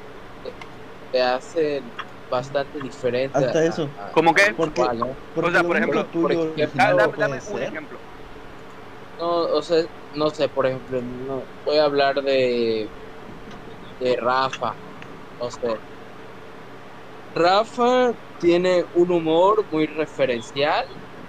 [1.10, 1.94] te hacen
[2.28, 3.38] bastante diferente.
[3.38, 3.94] Hasta a- eso.
[3.96, 4.52] a- ¿Cómo qué?
[4.56, 5.18] Porque, igual, ¿no?
[5.32, 8.00] porque O sea, por ejemplo, por ejemplo, Ah, dame, dame un ejemplo.
[9.18, 12.92] No, o sea, no sé, por ejemplo, no, voy a hablar de
[13.98, 14.78] de Rafa.
[15.38, 15.74] O sea,
[17.34, 20.84] Rafa tiene un humor muy referencial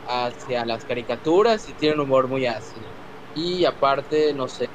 [0.06, 2.96] hacia las caricaturas y tiene un humor muy ácido.
[3.34, 4.70] Y aparte, no sé,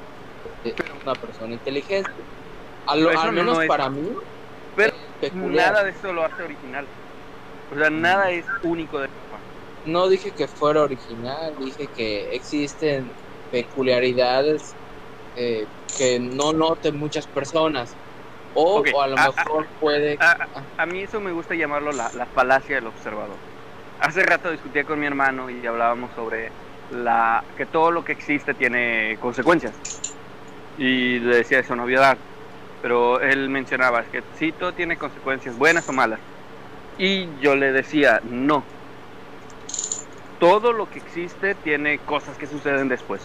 [0.69, 2.11] es una persona inteligente.
[2.85, 4.09] A lo- Pero eso al no menos para mí,
[4.75, 5.71] Pero es peculiar.
[5.73, 6.85] nada de eso lo hace original.
[7.71, 9.09] O sea, nada es único de.
[9.85, 13.09] No dije que fuera original, dije que existen
[13.51, 14.73] peculiaridades
[15.35, 15.65] eh,
[15.97, 17.93] que no noten muchas personas.
[18.55, 20.17] O, a lo mejor puede...
[20.77, 23.35] A mí eso me gusta llamarlo la, la falacia del observador.
[23.99, 26.51] Hace rato discutía con mi hermano y hablábamos sobre
[26.91, 29.73] la que todo lo que existe tiene consecuencias.
[30.77, 32.17] Y le decía eso, no obviedad.
[32.81, 36.19] Pero él mencionaba es que sí, todo tiene consecuencias, buenas o malas.
[36.97, 38.63] Y yo le decía, no.
[40.39, 43.21] Todo lo que existe tiene cosas que suceden después.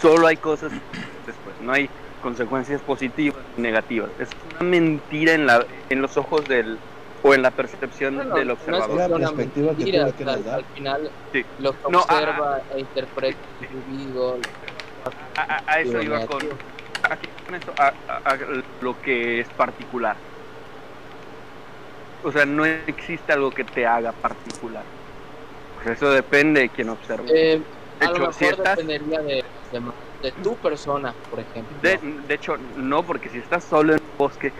[0.00, 0.72] Solo hay cosas
[1.26, 1.88] después, no hay
[2.22, 4.10] consecuencias positivas ni negativas.
[4.18, 4.28] Es
[4.60, 6.78] una mentira en, la, en los ojos del
[7.24, 9.10] o en la percepción Bueno, del no es observador.
[9.10, 10.54] La una perspectiva que mentira, sea, quieras dar.
[10.56, 11.44] al final Sí.
[11.60, 14.34] lo que No, ah, observa e interpreta su vida,
[15.36, 16.58] A, a- a eso iba con, negativo.
[17.02, 17.92] aquí con esto, a,
[18.80, 20.16] lo que es particular.
[22.24, 24.84] O sea, no existe algo que te haga particular.
[25.74, 27.24] Pues eso depende de quien observe.
[27.28, 27.60] Eh,
[27.98, 29.92] De lo estás- dependería de, de,
[30.22, 31.76] de tu persona, por ejemplo.
[31.80, 31.98] De,
[32.28, 34.52] de hecho, no, porque si estás solo en un bosque,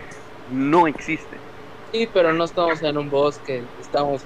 [0.51, 1.37] no existe.
[1.91, 4.23] Sí, pero no estamos en un bosque, estamos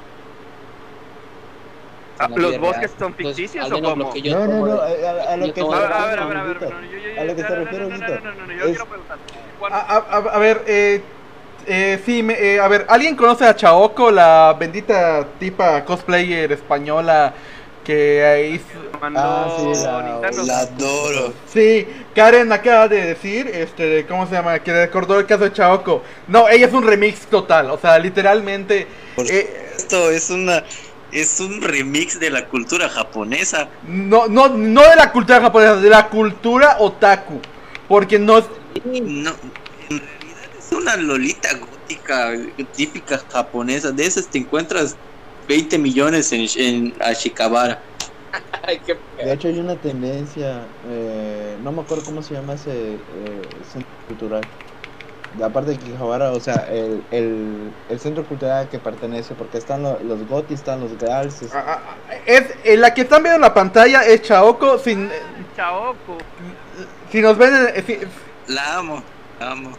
[2.20, 3.00] la ¿Los bosques real.
[3.00, 4.14] son Entonces, ficticios al o cómo?
[4.16, 7.24] No, no, no, a, a- lo que se de- A ver, a ver, refiere, a
[7.24, 8.86] lo que no, se no, refiere, no, no, Huguito, no, no, no, yo es- quiero
[8.86, 9.18] preguntar.
[9.60, 11.02] ¿cuál- A, ver, eh,
[11.68, 17.34] eh, sí, me- eh, a ver, ¿alguien conoce a Chaoko, la bendita tipa cosplayer española
[17.84, 19.00] que hizo...
[19.00, 21.34] mandó Ah, sí, la- adoro.
[21.48, 24.60] Sí, Karen acaba de decir, este, ¿cómo se llama?
[24.60, 26.02] Que recordó el caso de Chaoko.
[26.28, 28.88] No, ella es un remix total, o sea, literalmente...
[29.16, 30.64] Por eh, Esto es una
[31.22, 33.70] es un remix de la cultura japonesa.
[33.88, 37.40] no, no, no de la cultura japonesa, de la cultura otaku.
[37.88, 38.46] Porque no es...
[38.86, 39.32] No,
[39.90, 42.34] en realidad es una lolita gótica
[42.76, 43.92] típica japonesa.
[43.92, 44.96] De esas te encuentras
[45.48, 47.82] 20 millones en, en Ashikabara.
[49.18, 52.98] De hecho hay una tendencia, eh, no me acuerdo cómo se llama ese eh,
[53.72, 54.42] centro cultural.
[55.42, 59.84] Aparte de Quijabara, o sea, el, el, el centro cultural al que pertenece, porque están
[59.84, 63.36] lo- los gotis, están los gals, es- ah, ah, es eh, la que están viendo
[63.36, 65.10] en la pantalla es Chaoko, sin,
[65.56, 66.18] Chaoko.
[67.12, 68.00] si nos ven en- eh, si-
[68.54, 69.04] La amo,
[69.40, 69.78] la amo.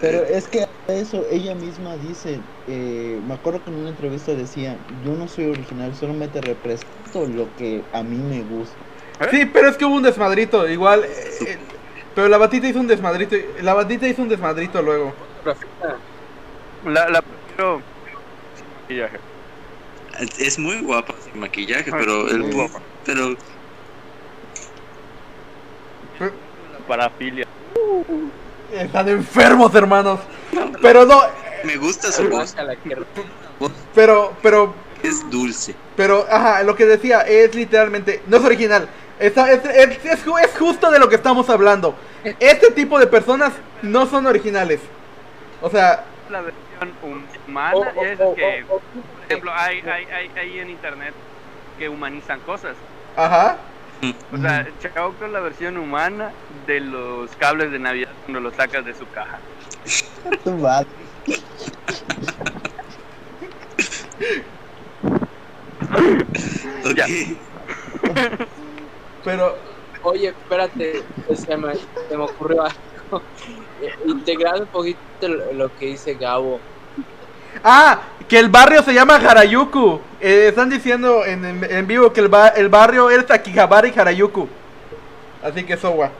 [0.00, 4.78] pero es que eso ella misma dice, eh, me acuerdo que en una entrevista decía,
[5.02, 8.76] yo no soy original, solamente represento lo que a mí me gusta.
[9.30, 11.04] Sí, pero es que hubo un desmadrito, igual.
[11.04, 11.08] eh,
[11.46, 11.58] eh,
[12.16, 13.36] pero la batita hizo un desmadrito.
[13.62, 15.14] La batita hizo un desmadrito luego.
[16.84, 17.80] La, la prefiero.
[18.82, 19.18] Maquillaje.
[20.38, 22.80] Es muy guapa sin maquillaje, Ah, pero el guapa.
[23.04, 23.36] pero
[26.88, 27.46] Parafilia.
[28.72, 30.20] Están enfermos, hermanos.
[30.80, 31.20] Pero no,
[31.64, 32.54] me gusta su voz.
[33.94, 35.74] Pero, pero, Es dulce.
[35.96, 38.88] pero, ajá, lo que decía es literalmente, no es original.
[39.18, 39.64] Es, es-
[40.04, 41.94] es es justo de lo que estamos hablando.
[42.40, 43.52] Este tipo de personas
[43.82, 44.80] no son originales.
[45.62, 46.92] O sea, La versión
[47.46, 47.74] humana.
[47.76, 48.80] O- ya es o- que, por
[49.28, 51.14] ejemplo, hay, hay, hay, hay en internet
[51.78, 52.76] que humanizan cosas.
[53.16, 53.56] ajá.
[54.30, 56.30] O sea, Chaoko es la versión humana
[56.66, 59.38] de los cables de Navidad cuando los sacas de su caja.
[60.44, 60.86] Tu madre.
[66.84, 67.00] Ok.
[69.26, 69.56] Pero,
[70.04, 71.02] Oye, espérate,
[71.34, 72.76] se me, se me ocurrió algo.
[74.06, 75.00] Integrando un poquito
[75.52, 76.60] lo, que dice Gabo.
[77.64, 80.00] ah, que el barrio se llama Harayuku.
[80.20, 83.98] Eh, están diciendo en, en- en vivo que el, ba- el barrio es Akihabara y
[83.98, 84.48] Harayuku.
[85.42, 86.10] Así que eso va.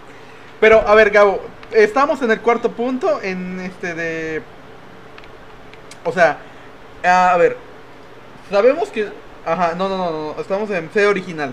[0.61, 1.41] Pero, a ver, Gabo,
[1.71, 4.43] estamos en el cuarto punto, en este de...
[6.05, 6.39] O sea,
[7.05, 7.57] a ver,
[8.51, 9.09] sabemos que...
[9.45, 11.53] Ajá, no, no, no, no, estamos en C original.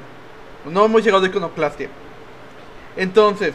[0.66, 1.90] No hemos llegado a iconoclastia.
[2.96, 3.54] Entonces,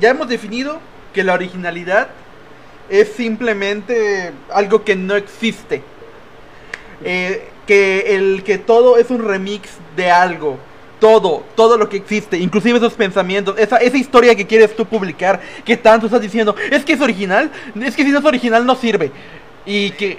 [0.00, 0.80] ya hemos definido
[1.12, 2.08] que la originalidad
[2.88, 5.82] es simplemente algo que no existe.
[7.04, 10.58] Eh, que el que todo es un remix de algo.
[11.00, 15.40] Todo, todo lo que existe, inclusive esos pensamientos, esa, esa historia que quieres tú publicar,
[15.64, 17.50] que tanto estás diciendo, es que es original,
[17.82, 19.10] es que si no es original no sirve.
[19.66, 20.18] Y que...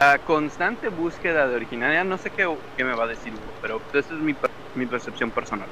[0.00, 2.46] La constante búsqueda de originalidad, no sé qué,
[2.76, 5.68] qué me va a decir Hugo, pero esa es mi, per- mi percepción personal.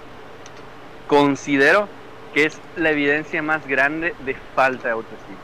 [1.06, 1.88] Considero
[2.32, 5.40] que es la evidencia más grande de falta de autoestima.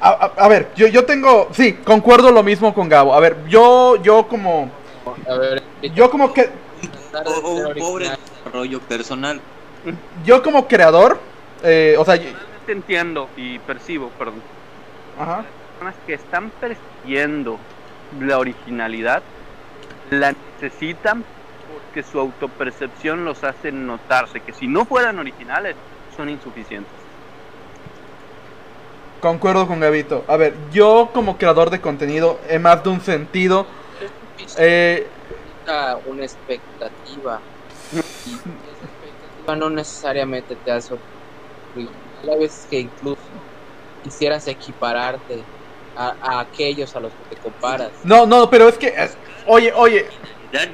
[0.00, 3.14] A, a- a ver, yo, yo tengo, sí, concuerdo lo mismo con Gabo.
[3.14, 4.78] A ver, yo, yo como,
[5.26, 5.62] A ver,
[5.94, 9.42] yo como que, tratar O, de o ser un pobre desarrollo personal.
[10.22, 11.18] yo como creador,
[11.62, 14.44] eh, o sea, yo- Realmente entiendo y percibo, perdón,
[15.16, 15.50] ajá.
[15.86, 17.58] Personas que están persiguiendo
[18.20, 19.22] la originalidad,
[20.10, 21.24] la necesitan
[21.72, 25.76] porque su autopercepción los hace notarse que si no fueran originales,
[26.16, 26.92] son insuficientes.
[29.20, 30.24] Concuerdo con Gabito.
[30.28, 33.66] A ver, yo como creador de contenido, en más de un sentido,
[34.58, 37.40] eh, Necesita una expectativa.
[37.92, 42.30] Y esa expectativa no necesariamente te hace original.
[42.30, 43.20] Hay veces que incluso
[44.04, 45.42] quisieras equipararte
[45.96, 47.90] a, a aquellos a los que te comparas.
[48.04, 48.94] no, no, pero es que,
[49.46, 50.06] oye, oye,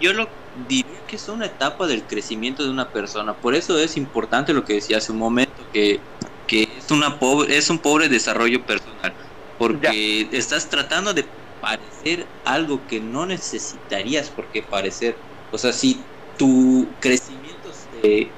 [0.00, 0.28] Yo lo
[0.68, 3.34] diría que es una etapa del crecimiento de una persona.
[3.34, 6.00] Por eso es importante lo que decía hace un momento, que,
[6.46, 9.12] que es, una pobre, es un pobre desarrollo personal.
[9.58, 11.24] Porque estás tratando de
[11.60, 15.16] parecer algo que no necesitarías por qué parecer.
[15.52, 16.00] O sea, si
[16.36, 17.70] tu crecimiento
[18.02, 18.28] se,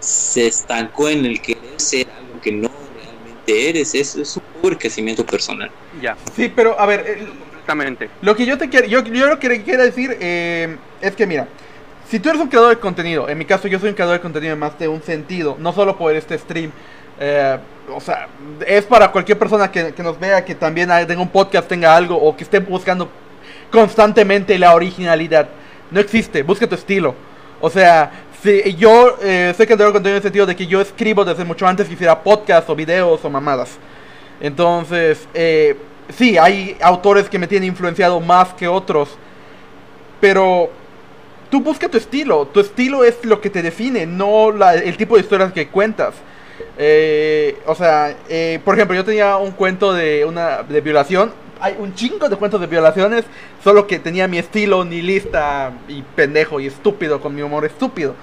[0.00, 2.70] se estancó en el querer ser algo que no
[3.46, 5.70] realmente eres, es, es un pobre crecimiento personal.
[6.00, 8.10] Ya, sí, pero a ver, eh, completamente.
[8.22, 11.48] Lo que yo te quiero, yo, yo lo que quiero decir eh, es que mira,
[12.08, 14.20] si tú eres un creador de contenido, en mi caso yo soy un creador de
[14.20, 16.70] contenido en más de un sentido, no solo por este stream,
[17.18, 17.58] eh,
[17.92, 18.28] o sea,
[18.66, 22.16] es para cualquier persona que, que nos vea, que también tenga un podcast, tenga algo,
[22.16, 23.08] o que esté buscando
[23.70, 25.48] constantemente la originalidad.
[25.90, 27.14] No existe, busca tu estilo.
[27.60, 28.25] O sea,
[28.76, 31.66] yo eh, soy creador de contenido en el sentido de que yo escribo desde mucho
[31.66, 33.78] antes que hiciera podcasts o videos o mamadas.
[34.40, 35.76] Entonces, eh,
[36.16, 39.16] sí, hay autores que me tienen influenciado más que otros.
[40.20, 40.70] Pero
[41.50, 42.46] tú busca tu estilo.
[42.46, 46.14] Tu estilo es lo que te define, no la- el tipo de historias que cuentas.
[46.78, 51.32] Eh, o sea, eh, por ejemplo, yo tenía un cuento de una de violación.
[51.60, 53.24] Hay un chingo de cuentos de violaciones,
[53.64, 58.14] solo que tenía mi estilo nihilista y pendejo y estúpido con mi humor estúpido.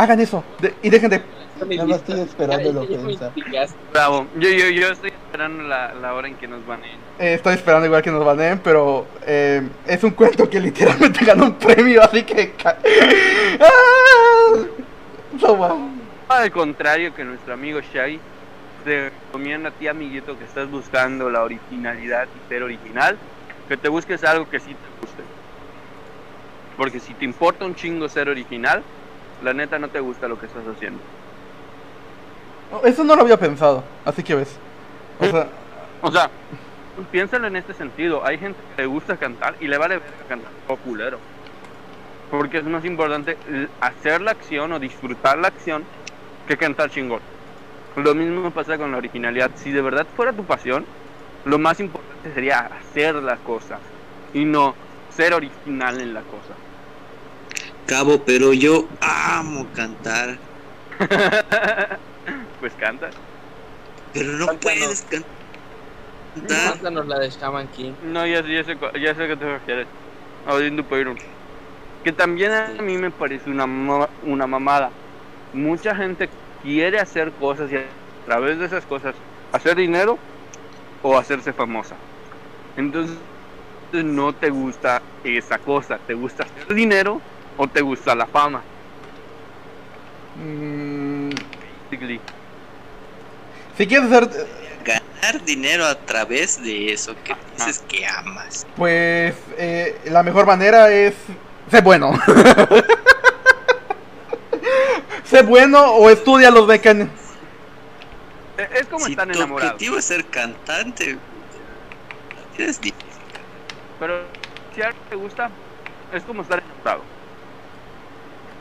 [0.00, 1.22] Hagan eso de- y dejen de
[1.76, 3.32] Nada más estoy esperando la ofensa.
[3.92, 4.26] Bravo.
[4.36, 6.96] Yo, yo, yo estoy esperando la, la hora en que nos baneen.
[7.18, 11.44] Eh, estoy esperando igual que nos baneen, pero eh, es un cuento que literalmente ganó
[11.44, 12.54] un premio, así que...
[12.64, 14.54] ¡Ah!
[15.38, 15.90] So, wow.
[16.30, 18.18] Al contrario que nuestro amigo Shai,
[18.84, 23.18] te recomiendo a ti, amiguito, que estás buscando la originalidad y ser original,
[23.68, 25.22] que te busques algo que sí te guste.
[26.78, 28.82] Porque si te importa un chingo ser original,
[29.42, 31.00] la neta no te gusta lo que estás haciendo.
[32.84, 34.56] Eso no lo había pensado, así que ves.
[35.18, 35.48] O sea,
[36.02, 36.30] O sea,
[37.10, 38.24] piénsalo en este sentido.
[38.24, 41.18] Hay gente que le gusta cantar y le vale cantar o culero.
[42.30, 43.36] Porque es más importante
[43.80, 45.84] hacer la acción o disfrutar la acción
[46.46, 47.20] que cantar chingón.
[47.96, 49.50] Lo mismo pasa con la originalidad.
[49.56, 50.86] Si de verdad fuera tu pasión,
[51.44, 53.78] lo más importante sería hacer la cosa
[54.32, 54.74] y no
[55.10, 56.54] ser original en la cosa.
[57.90, 60.38] Cabo, pero yo amo cantar.
[62.60, 63.10] pues canta.
[64.12, 64.60] Pero no Cántanos.
[64.62, 65.24] puedes can-
[66.36, 66.70] cantar.
[66.76, 67.92] Mándanos la de Shaman King.
[68.04, 69.88] No, ya, sé- ya sé, ya sé que te refieres.
[70.46, 71.18] Audiendo Peyron.
[72.04, 73.64] Que también a mí me parece una,
[74.24, 74.90] una mamada.
[75.52, 76.28] Mucha gente
[76.62, 77.82] quiere hacer cosas y a
[78.24, 79.16] través de esas cosas
[79.50, 80.16] hacer dinero
[81.02, 81.96] o hacerse famosa.
[82.76, 83.16] Entonces
[83.92, 85.98] no te gusta esa cosa.
[86.06, 87.20] ¿Te gusta hacer dinero
[87.62, 88.62] o te gusta la fama?
[90.42, 91.28] mm,
[91.90, 92.20] Basically.
[93.76, 94.46] si quieres hacer,
[94.82, 98.66] Ganar dinero a través de eso que dices que amas.
[98.76, 101.14] pues eh, la mejor manera es
[101.70, 102.12] ser bueno.
[105.24, 107.12] sé bueno o estudia los mecanismos.
[108.56, 109.72] E- Es como si tu enamorados.
[109.72, 111.18] objetivo es ser cantante,
[112.56, 112.94] es difícil.
[113.98, 114.22] Pero
[114.74, 115.50] si algo te gusta,
[116.14, 117.02] es como estar enamorado.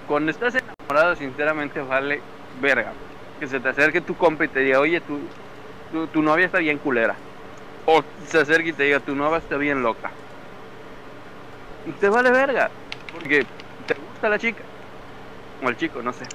[0.10, 2.20] Cuando estás enamorado, sinceramente vale
[2.60, 2.93] verga.
[3.39, 5.20] Que se te acerque tu compa y te diga, oye, tu,
[5.91, 7.16] tu, tu novia está bien culera.
[7.86, 10.10] O se acerque y te diga, tu novia está bien loca.
[11.86, 12.72] Y te vale verga.
[13.14, 13.45] Porque
[13.86, 14.64] te gusta la chica.
[15.64, 16.26] O el chico, no sé.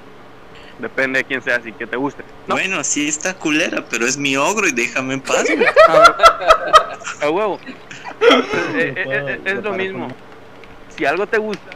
[0.78, 2.22] Depende de quién seas y que te guste.
[2.46, 5.46] No, Bueno, sí está culera, pero es mi ogro y déjame en paz.
[7.20, 7.58] a huevo.
[8.76, 10.08] Eh, eh, eh, es lo mismo.
[10.96, 11.73] Si algo te gusta,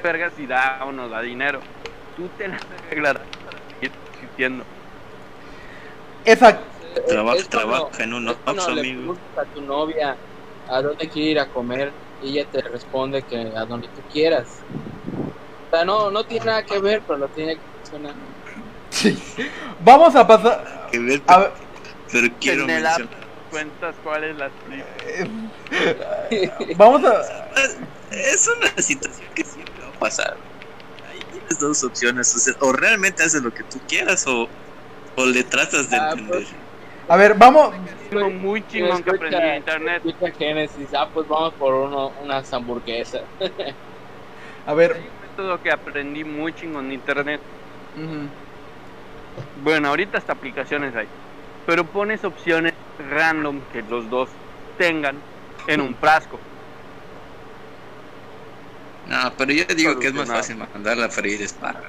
[0.00, 1.60] vale verga si da o no da dinero.
[2.16, 4.64] Tú te las arreglarás para seguir existiendo.
[6.24, 6.64] Exacto.
[7.08, 8.98] Trabaja, trabaja en un Oxxo, le amigo.
[9.14, 10.16] preguntas a tu novia
[10.68, 11.92] a dónde quiere ir a comer
[12.22, 14.46] y ella te responde que a donde tú quieras.
[15.66, 18.14] O sea, no, no tiene nada que ver, pero lo tiene que mencionar.
[19.84, 20.88] Vamos a pasar.
[20.90, 21.52] Que ver, A ver,
[22.10, 23.26] pero quiero En el app mencionar.
[23.50, 24.50] cuentas cuál es la
[26.76, 27.22] vamos a.
[28.10, 29.59] Es una situación que a
[30.00, 30.36] pasar.
[31.08, 32.34] Ahí tienes dos opciones.
[32.34, 34.48] O, sea, o realmente haces lo que tú quieras o,
[35.16, 36.38] o le tratas de Ah, entender.
[36.38, 36.48] pues,
[37.08, 37.72] A ver, vamos.
[38.10, 40.02] Algo muy chingón que aprendí en internet.
[40.36, 43.22] Génesis, ah, pues vamos por uno, unas hamburguesas.
[44.66, 44.92] A ver.
[44.94, 47.40] Hay un método que aprendí muy chingón en internet.
[47.96, 48.28] ujú.
[49.62, 51.06] Bueno, ahorita hasta aplicaciones hay.
[51.66, 52.74] Pero pones opciones
[53.10, 54.28] random que los dos
[54.78, 55.16] tengan
[55.66, 56.38] en un frasco.
[59.08, 61.88] No, pero yo digo que es más fácil mandarla a freír espárragos.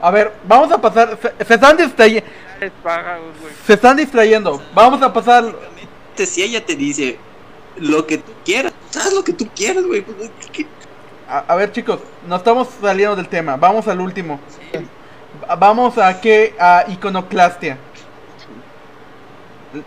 [0.00, 1.18] A ver, vamos a pasar.
[1.20, 2.22] Se, se están distraye-
[2.60, 3.52] Espárragos, güey.
[3.66, 4.62] se están distrayendo.
[4.74, 5.54] Vamos a pasar.
[6.16, 7.18] Si ella te dice
[7.76, 10.02] lo que tú quieras, haz lo que tú quieras, güey.
[10.02, 10.66] pues, ¿qué-
[11.28, 13.56] A, a ver, chicos, no estamos saliendo del tema.
[13.56, 14.40] Vamos al último.
[15.48, 16.54] Va- Vamos a qué?
[16.58, 17.76] A iconoclastia.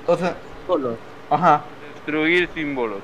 [0.06, 0.36] O sea,
[0.68, 0.98] Color.
[1.30, 1.64] ajá.
[1.96, 3.00] Destruir símbolos.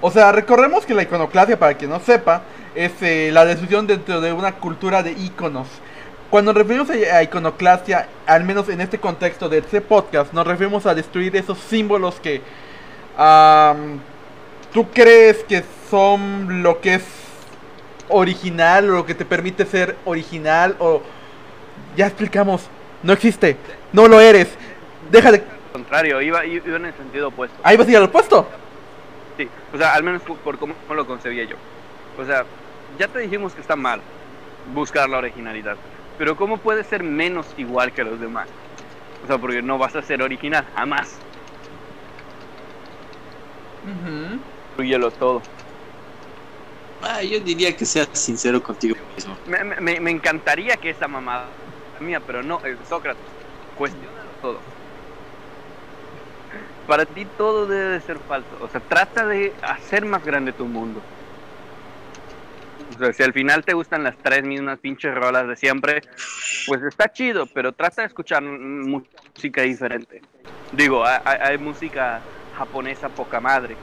[0.00, 2.42] O sea, recordemos que la iconoclastia, para quien no sepa,
[2.74, 5.68] es eh, la destrucción dentro de una cultura de iconos.
[6.28, 10.46] Cuando nos referimos a, a iconoclastia, al menos en este contexto de este podcast, nos
[10.46, 12.42] referimos a destruir esos símbolos que
[13.16, 14.00] am,
[14.72, 17.04] tú crees que son lo que es
[18.08, 21.00] original o lo que te permite ser original o
[21.96, 22.68] ya explicamos,
[23.02, 23.56] no existe,
[23.92, 24.48] no lo eres,
[25.10, 25.42] deja de
[25.72, 27.56] contrario, iba, iba en el sentido opuesto.
[27.62, 28.48] Ahí vas a ir al puesto.
[29.72, 31.56] O sea, al menos por, por cómo lo concebía yo.
[32.16, 32.44] O sea,
[32.98, 34.00] ya te dijimos que está mal
[34.74, 35.76] buscar la originalidad,
[36.18, 38.48] pero ¿cómo puedes ser menos igual que los demás?
[39.24, 41.18] O sea, porque no vas a ser original, jamás.
[43.82, 44.38] Ujú.
[44.72, 45.42] Incluyelo todo.
[47.02, 49.36] Ah, yo diría que seas sincero contigo mismo.
[49.46, 51.50] Me, me- me encantaría que esa mamada
[52.00, 53.24] mía, pero no, eh, Sócrates,
[53.76, 54.60] cuestiónalo todo.
[56.86, 58.48] Para ti todo debe de ser falso.
[58.60, 61.00] O sea, trata de hacer más grande tu mundo.
[62.94, 66.02] O sea, si al final te gustan las tres mismas pinches rolas de siempre,
[66.66, 70.22] pues está chido, pero trata de escuchar música diferente.
[70.72, 72.20] Digo, hay, música
[72.56, 73.76] japonesa poca madre.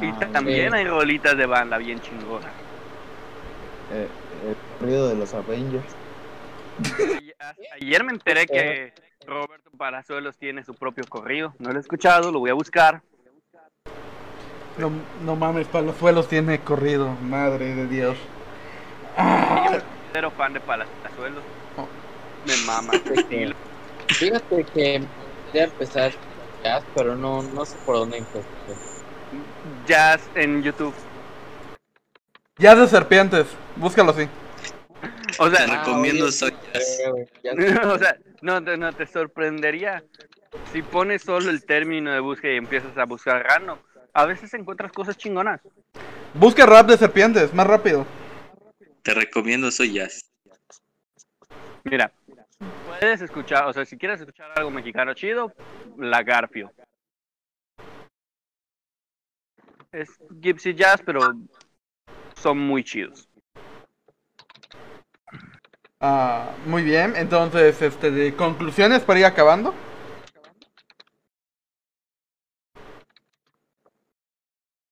[0.00, 2.50] Y Ah, también hay rolitas de banda bien chingonas.
[3.92, 4.08] Eh,
[4.48, 5.84] el ruido de los Avengers.
[6.98, 7.34] Ayer-
[7.80, 8.92] Ayer me enteré que
[9.26, 11.54] Roberto Palazuelos tiene su propio corrido.
[11.58, 13.02] No lo he escuchado, lo voy a buscar.
[14.76, 14.90] No,
[15.24, 18.16] no mames, Palazuelos tiene corrido, madre de Dios.
[19.16, 21.42] Yo soy cero fan de Palazuelos.
[21.76, 21.86] Oh.
[22.46, 22.92] Me mama.
[23.04, 23.54] Fíjate que-
[24.14, 25.04] Fíjate que
[25.52, 26.12] quería empezar
[26.62, 28.44] jazz, pero no, no sé por dónde empezar.
[29.86, 30.94] Jazz en YouTube.
[32.58, 33.46] Ya de serpientes,
[33.76, 34.28] búscalo así.
[35.38, 37.00] O Te sea, recomiendo oye, Soy Jazz.
[37.00, 37.52] Eh, güey, ya-
[37.92, 40.04] o sea, no, te- no te sorprendería
[40.72, 43.78] si pones solo el término de búsqueda y empiezas a buscar random.
[44.12, 45.60] A veces encuentras cosas chingonas.
[46.34, 48.06] Busca rap de serpientes, más rápido.
[49.02, 50.30] Te recomiendo Soy Jazz.
[51.84, 52.12] Mira,
[53.00, 55.52] puedes escuchar, o sea, si quieres escuchar algo mexicano chido,
[55.98, 56.72] La Garfio.
[59.92, 60.08] Es
[60.40, 61.34] Gypsy Jazz, pero
[62.36, 63.28] son muy chidos.
[66.06, 69.72] Ah, muy bien, entonces, este, de conclusiones para ir acabando.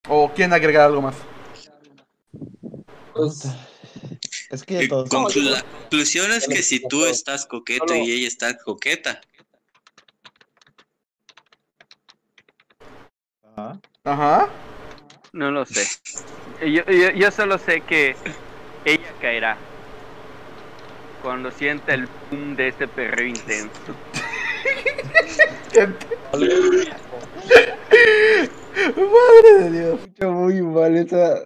[0.09, 1.15] ¿O quieren agregar algo más?
[3.13, 3.45] pues,
[4.51, 8.11] Es que Eh, todos conclu- la conclusión es que si tú estás coqueto Solo- y
[8.13, 9.21] ella está coqueta,
[13.55, 13.79] Ajá.
[14.05, 14.49] Ajá.
[15.35, 15.87] No lo sé.
[16.63, 18.17] Yo, yo, yo solo sé que
[18.87, 19.59] ella caerá
[21.23, 23.95] cuando sienta el boom de este perreo intenso.
[28.97, 30.01] Madre de Dios.
[30.01, 31.41] Escucha muy mal esa.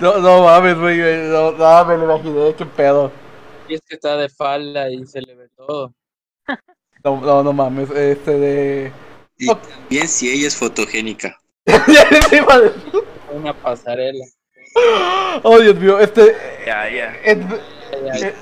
[0.00, 0.98] No, no mames, güey.
[0.98, 3.12] No, no, me lo imaginé, qué pedo.
[3.68, 5.92] y es que está de falda y se le ve todo.
[7.04, 8.92] No, no, no mames, este de.
[9.38, 9.48] y
[9.90, 11.38] bien si ella es fotogénica.
[13.32, 14.24] Una pasarela.
[15.42, 16.34] oh, Dios mío, este.
[16.66, 17.14] Ya, ya.
[17.24, 17.38] eh,
[18.20, 18.32] Ya-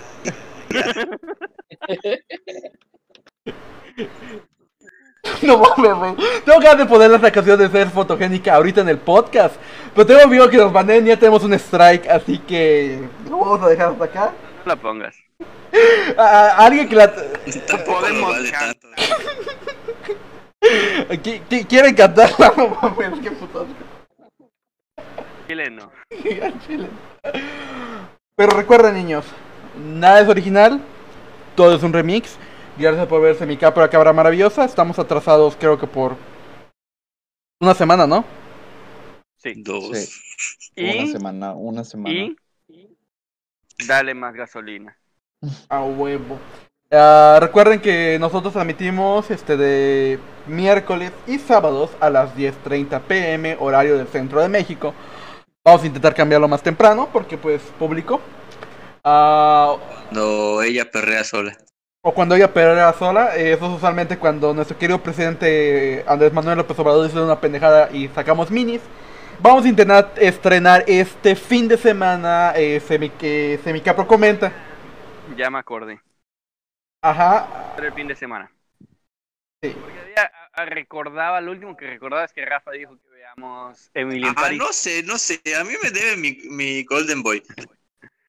[5.42, 6.14] No mames, güey.
[6.44, 9.56] Tengo ganas de poner la canción de ser fotogénica ahorita en el podcast.
[9.94, 13.08] Pero tengo miedo que nos baneen y ya tenemos un strike, así que.
[13.28, 14.32] Lo vamos a dejar hasta acá.
[14.64, 15.16] No la pongas.
[16.16, 17.12] A- a- alguien que la.
[17.12, 18.76] Podemos vale cantar.
[18.80, 18.88] tanto.
[21.22, 22.52] qui- qui- ¿Quieren cantarla?
[22.56, 23.66] No mames, qué puto.
[25.48, 25.90] Chile no.
[26.42, 26.88] Al chile.
[28.36, 29.24] Pero recuerden, niños,
[29.78, 30.80] nada es original,
[31.54, 32.36] todo es un remix.
[32.78, 34.64] Gracias por verse mi capra cabra maravillosa.
[34.64, 36.16] Estamos atrasados, creo que por
[37.60, 38.24] una semana, ¿no?
[39.36, 39.54] Sí.
[39.56, 39.96] Dos.
[39.96, 40.22] Sí.
[40.76, 42.14] Y, Una semana, una semana.
[42.14, 42.36] y
[43.86, 44.96] dale más gasolina.
[45.68, 46.38] A huevo.
[46.90, 53.96] Ah, recuerden que nosotros transmitimos este de miércoles y sábados a las 10.30 pm, horario
[53.98, 54.94] del centro de México.
[55.64, 58.20] Vamos a intentar cambiarlo más temprano porque pues público.
[59.09, 59.76] Ah,
[60.11, 61.57] No, ella perrea sola.
[62.02, 66.59] O cuando ella pelea sola, eh, eso es usualmente cuando nuestro querido presidente Andrés Manuel
[66.59, 68.80] López Obrador dice una pendejada y sacamos minis.
[69.40, 74.52] Vamos a intentar estrenar este fin de semana eh, Semi, que Semicapro comenta.
[75.36, 76.00] Ya me acordé.
[77.02, 77.74] Ajá.
[77.78, 78.50] El fin de semana.
[79.62, 79.70] Sí.
[79.80, 83.88] Porque había- a- a- recordaba, lo último que recordaba es que Rafa dijo que veamos
[83.94, 84.59] Emily en Ah, París.
[84.59, 85.40] no sé, no sé.
[85.59, 87.42] A mí me debe mi, mi Golden Boy.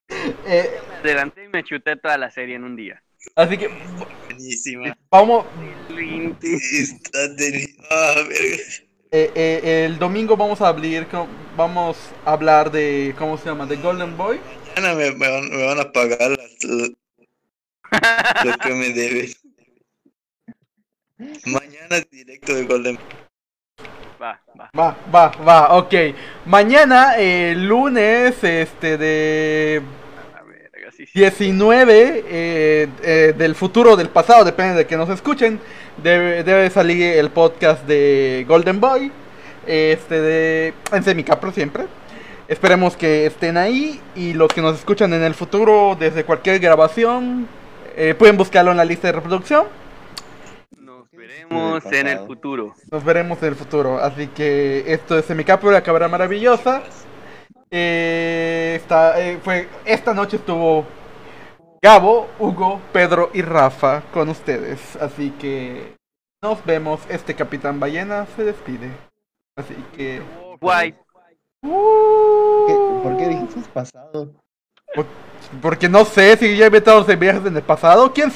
[0.10, 3.02] Eh, Me adelanté y me chuté toda la serie en un día.
[3.36, 3.68] así que
[4.28, 4.98] Buenísima.
[5.10, 5.46] vamos.
[6.42, 7.20] Está
[7.90, 8.64] Ah, verga.
[9.12, 13.66] eh, eh, el domingo vamos a hablar, co- vamos a hablar de cómo se llama,
[13.66, 14.40] de Golden Boy.
[14.76, 16.88] Mañana me, me van, me van a pagar las- lo,
[18.44, 19.30] lo que me debe.
[21.46, 23.06] Mañana directo de Golden Boy.
[24.22, 24.72] Va, va.
[24.78, 25.94] Va, va, va, ok.
[26.46, 29.82] Mañana, eh, lunes, este de
[30.98, 31.20] sí, sí.
[31.20, 35.60] 19 eh, eh, del futuro, del pasado, depende de que nos escuchen.
[36.02, 39.12] Debe, debe salir el podcast de Golden Boy.
[39.68, 40.74] Este de.
[40.92, 41.86] En Semicapro siempre.
[42.48, 44.00] Esperemos que estén ahí.
[44.16, 47.48] Y los que nos escuchan en el futuro, desde cualquier grabación,
[47.96, 49.66] eh, pueden buscarlo en la lista de reproducción.
[50.80, 52.74] Nos veremos en el futuro.
[52.92, 54.00] Nos veremos en el futuro.
[54.00, 56.82] Así que esto es Semicapro, la cabra maravillosa.
[57.70, 60.86] Eh, esta, eh, fue, esta noche estuvo
[61.82, 64.96] Gabo, Hugo, Pedro y Rafa con ustedes.
[64.98, 65.96] Así que
[66.42, 67.02] nos vemos.
[67.10, 68.92] Este Capitán Ballena se despide.
[69.58, 70.22] Así que.
[70.62, 70.94] Guay.
[71.62, 74.32] ¿Qué- ¿Por qué dijiste pasado?
[75.62, 78.12] Porque no sé si ya he inventado en viajes en el pasado.
[78.14, 78.36] ¿Quién sabe?